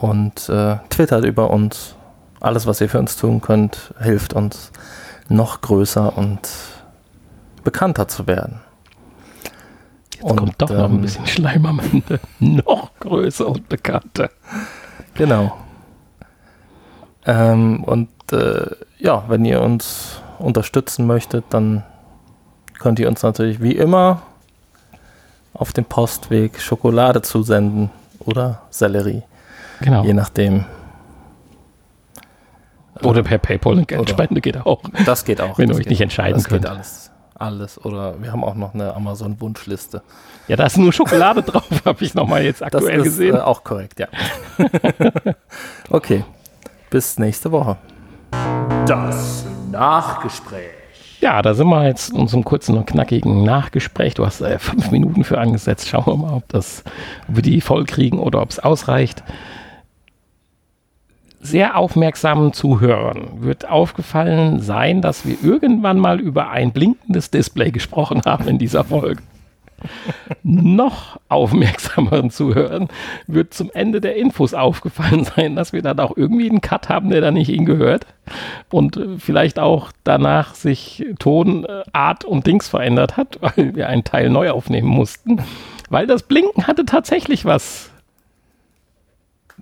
[0.00, 1.93] und äh, twittert über uns.
[2.44, 4.70] Alles, was ihr für uns tun könnt, hilft uns
[5.30, 6.40] noch größer und
[7.64, 8.60] bekannter zu werden.
[10.12, 12.20] Jetzt kommt doch noch ein ähm, bisschen Schleim am Ende.
[12.40, 14.28] noch größer und bekannter.
[15.14, 15.56] Genau.
[17.24, 18.66] Ähm, und äh,
[18.98, 21.82] ja, wenn ihr uns unterstützen möchtet, dann
[22.78, 24.20] könnt ihr uns natürlich wie immer
[25.54, 27.88] auf dem Postweg Schokolade zusenden
[28.18, 29.22] oder Sellerie,
[29.80, 30.04] Genau.
[30.04, 30.66] je nachdem.
[33.02, 34.82] Oder per PayPal eine Geldspende geht auch.
[35.04, 35.58] Das geht auch.
[35.58, 36.62] Wenn das ihr euch nicht entscheiden das könnt.
[36.62, 37.10] geht alles.
[37.36, 37.84] Alles.
[37.84, 40.02] Oder wir haben auch noch eine Amazon-Wunschliste.
[40.46, 43.36] Ja, da ist nur Schokolade drauf, habe ich nochmal jetzt Das aktuell ist gesehen.
[43.36, 44.06] Äh, auch korrekt, ja.
[45.90, 46.24] okay.
[46.90, 47.76] Bis nächste Woche.
[48.86, 50.70] Das Nachgespräch.
[51.20, 54.14] Ja, da sind wir jetzt in unserem kurzen und knackigen Nachgespräch.
[54.14, 55.88] Du hast äh, fünf Minuten für angesetzt.
[55.88, 56.84] Schauen wir mal, ob, das,
[57.28, 59.24] ob wir die voll kriegen oder ob es ausreicht.
[61.44, 68.22] Sehr aufmerksamen Zuhörern wird aufgefallen sein, dass wir irgendwann mal über ein blinkendes Display gesprochen
[68.24, 69.20] haben in dieser Folge.
[70.42, 72.88] noch aufmerksameren Zuhörern
[73.26, 77.10] wird zum Ende der Infos aufgefallen sein, dass wir dann auch irgendwie einen Cut haben,
[77.10, 78.06] der da nicht hingehört.
[78.70, 83.90] Und äh, vielleicht auch danach sich Ton, äh, Art und Dings verändert hat, weil wir
[83.90, 85.42] einen Teil neu aufnehmen mussten.
[85.90, 87.90] Weil das Blinken hatte tatsächlich was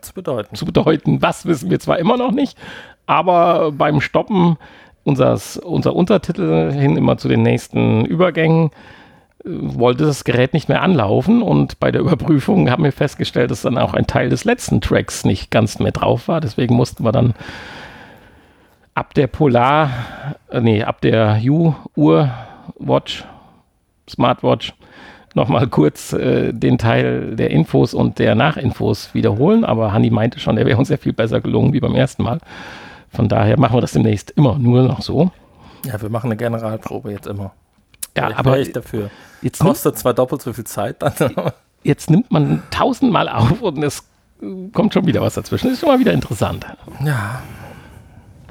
[0.03, 0.55] zu bedeuten.
[0.55, 1.22] zu bedeuten.
[1.22, 2.59] Was wissen wir zwar immer noch nicht,
[3.07, 4.57] aber beim Stoppen
[5.05, 8.70] unseres, unser Untertitel hin immer zu den nächsten Übergängen
[9.44, 13.62] äh, wollte das Gerät nicht mehr anlaufen und bei der Überprüfung haben wir festgestellt, dass
[13.62, 16.40] dann auch ein Teil des letzten Tracks nicht ganz mehr drauf war.
[16.40, 17.34] Deswegen mussten wir dann
[18.94, 19.90] ab der Polar,
[20.50, 22.30] äh, nee, ab der U-Uhr,
[22.78, 23.24] Watch,
[24.09, 24.74] Smartwatch,
[25.35, 29.64] nochmal kurz äh, den Teil der Infos und der Nachinfos wiederholen.
[29.64, 32.39] Aber Hanni meinte schon, der wäre uns sehr viel besser gelungen wie beim ersten Mal.
[33.11, 35.30] Von daher machen wir das demnächst immer nur noch so.
[35.85, 37.53] Ja, wir machen eine Generalprobe jetzt immer.
[38.16, 39.11] Ja, ich aber ich dafür.
[39.41, 40.97] jetzt, Kostet zwar doppelt so viel Zeit,
[41.83, 44.05] jetzt nimmt man tausendmal auf und es
[44.72, 45.68] kommt schon wieder was dazwischen.
[45.68, 46.66] Das ist schon mal wieder interessant.
[47.05, 47.43] ja,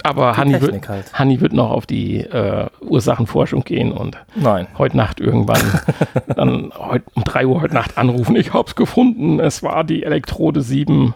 [0.04, 1.14] Aber Hanni wird, halt.
[1.14, 4.68] Hanni wird noch auf die äh, Ursachenforschung gehen und Nein.
[4.78, 5.62] heute Nacht irgendwann
[6.36, 8.36] dann heut, um 3 Uhr heute Nacht anrufen.
[8.36, 9.40] Ich hab's gefunden.
[9.40, 11.14] Es war die Elektrode 7.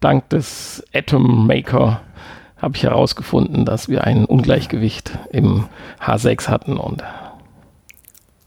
[0.00, 2.00] Dank des Atom Maker
[2.56, 5.66] habe ich herausgefunden, dass wir ein Ungleichgewicht im
[6.00, 7.02] H6 hatten und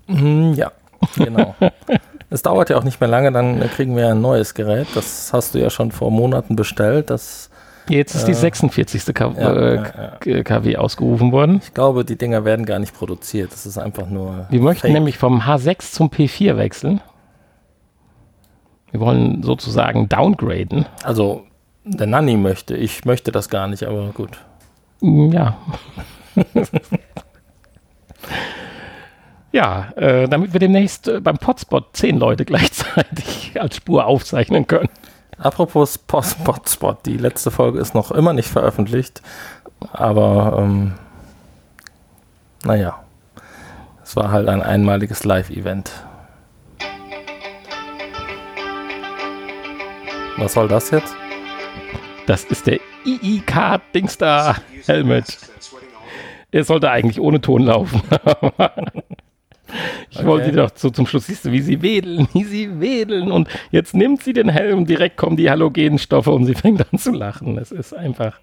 [0.07, 0.71] Mhm, ja,
[1.15, 1.55] genau.
[2.29, 4.87] es dauert ja auch nicht mehr lange, dann kriegen wir ein neues Gerät.
[4.95, 7.09] Das hast du ja schon vor Monaten bestellt.
[7.09, 7.49] Das,
[7.89, 9.13] jetzt ist die Äh, 46.
[9.13, 11.61] K ja, äh, ja, KW ausgerufen worden.
[11.63, 13.51] ich glaube, die Dinger werden gar nicht produziert.
[13.51, 14.47] Das ist einfach nur.
[14.49, 14.93] Wir möchten Fake.
[14.93, 17.01] nämlich vom H6 zum P4 wechseln.
[18.91, 20.85] Wir wollen sozusagen downgraden.
[21.03, 21.43] Also,
[21.83, 22.75] der Nanny möchte.
[22.75, 24.31] Ich möchte das gar nicht, aber gut.
[25.01, 25.57] Ja.
[29.51, 34.89] ja, äh, damit wir demnächst äh, beim Potspot zehn Leute gleichzeitig als Spur aufzeichnen können.
[35.39, 39.21] Apropos Postbot-Spot, die letzte Folge ist noch immer nicht veröffentlicht,
[39.93, 40.93] aber ähm,
[42.63, 43.03] naja,
[44.03, 45.91] es war halt ein einmaliges Live-Event.
[50.37, 51.15] Was soll das jetzt?
[52.25, 55.37] Das ist der IIK Dingstar Helmet.
[56.51, 58.01] Er sollte eigentlich ohne Ton laufen.
[60.09, 60.27] ich Okay.
[60.27, 63.31] wollte doch so zum Schluss, siehst du, wie sie wedeln, wie sie wedeln.
[63.31, 67.11] Und jetzt nimmt sie den Helm, direkt kommen die Halogenstoffe und sie fängt an zu
[67.11, 67.57] lachen.
[67.57, 68.39] Es ist einfach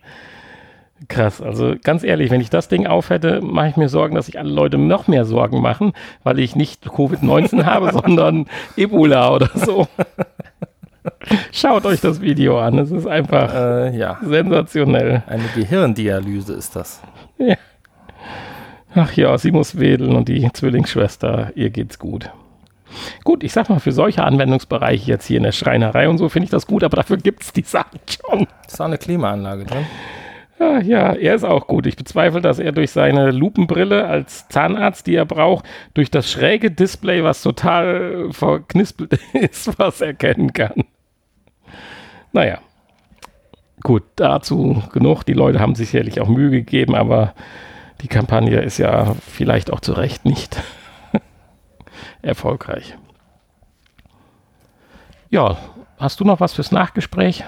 [1.08, 1.42] krass.
[1.42, 4.50] Also ganz ehrlich, wenn ich das Ding aufhätte, mache ich mir Sorgen, dass sich alle
[4.50, 8.46] Leute noch mehr Sorgen machen, weil ich nicht Covid-19 habe, sondern
[8.76, 9.88] Ebola oder so.
[11.52, 12.78] Schaut euch das Video an.
[12.78, 15.22] Es ist einfach Äh, ja, sensationell.
[15.26, 17.02] eine Gehirndialyse ist das.
[18.94, 22.30] Ach ja, sie muss wedeln und die Zwillingsschwester, ihr geht's gut.
[23.24, 26.44] Gut, ich sag mal, für solche Anwendungsbereiche jetzt hier in der Schreinerei und so finde
[26.44, 28.46] ich das gut, aber dafür gibt's die Sachen schon.
[28.66, 29.86] Ist auch eine Klimaanlage drin.
[30.60, 31.86] Ja, ja, er ist auch gut.
[31.86, 35.64] Ich bezweifle, dass er durch seine Lupenbrille als Zahnarzt, die er braucht,
[35.94, 40.84] durch das schräge Display, was total verknispelt ist, was erkennen kann.
[42.32, 42.58] Naja.
[43.82, 45.24] Gut, dazu genug.
[45.24, 47.34] Die Leute haben sich sicherlich auch Mühe gegeben, aber
[48.00, 50.62] die Kampagne ist ja vielleicht auch zu Recht nicht
[52.22, 52.96] erfolgreich.
[55.30, 55.56] Ja,
[55.98, 57.44] hast du noch was fürs Nachgespräch?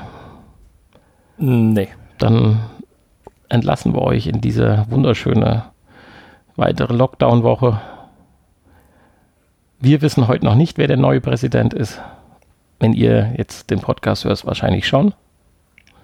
[1.38, 1.88] Nee.
[2.18, 2.60] dann
[3.48, 5.64] entlassen wir euch in diese wunderschöne
[6.56, 7.80] weitere Lockdown-Woche.
[9.78, 12.00] Wir wissen heute noch nicht, wer der neue Präsident ist.
[12.80, 15.14] Wenn ihr jetzt den Podcast hört, wahrscheinlich schon.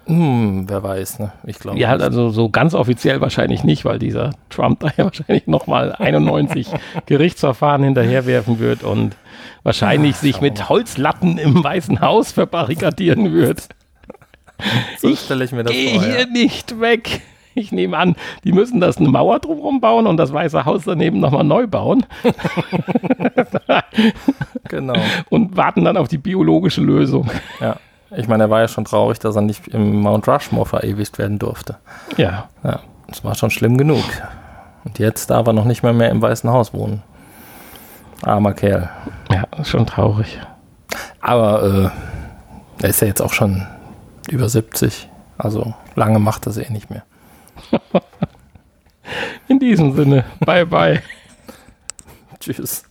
[0.05, 1.31] Hm, wer weiß, ne?
[1.45, 1.79] Ich glaube.
[1.79, 6.67] Ja, also so ganz offiziell wahrscheinlich nicht, weil dieser Trump da ja wahrscheinlich nochmal 91
[7.05, 9.15] Gerichtsverfahren hinterherwerfen wird und
[9.63, 13.69] wahrscheinlich sich mit Holzlatten im Weißen Haus verbarrikadieren wird.
[14.99, 16.03] so stelle ich mir das Geh vor.
[16.03, 16.25] hier Ja.
[16.25, 17.21] nicht weg.
[17.55, 21.19] Ich nehme an, die müssen das eine Mauer drumherum bauen und das Weiße Haus daneben
[21.19, 22.03] nochmal neu bauen
[24.69, 24.95] Genau.
[25.29, 27.29] und warten dann auf die biologische Lösung.
[27.61, 27.77] Ja.
[28.15, 31.39] Ich meine, er war ja schon traurig, dass er nicht im Mount Rushmore verewigt werden
[31.39, 31.77] durfte.
[32.17, 34.03] Ja, Ja, das war schon schlimm genug.
[34.85, 37.01] Und jetzt darf er noch nicht mal mehr im Weißen Haus wohnen.
[38.21, 38.89] Armer Kerl.
[39.31, 40.39] ja, ist schon traurig.
[41.21, 41.91] Aber
[42.81, 43.65] äh, er ist ja jetzt auch schon
[44.29, 45.09] über 70.
[45.37, 47.03] Also lange macht das eh nicht mehr.
[49.47, 51.01] In diesem Sinne, bye bye.
[52.39, 52.83] Tschüss.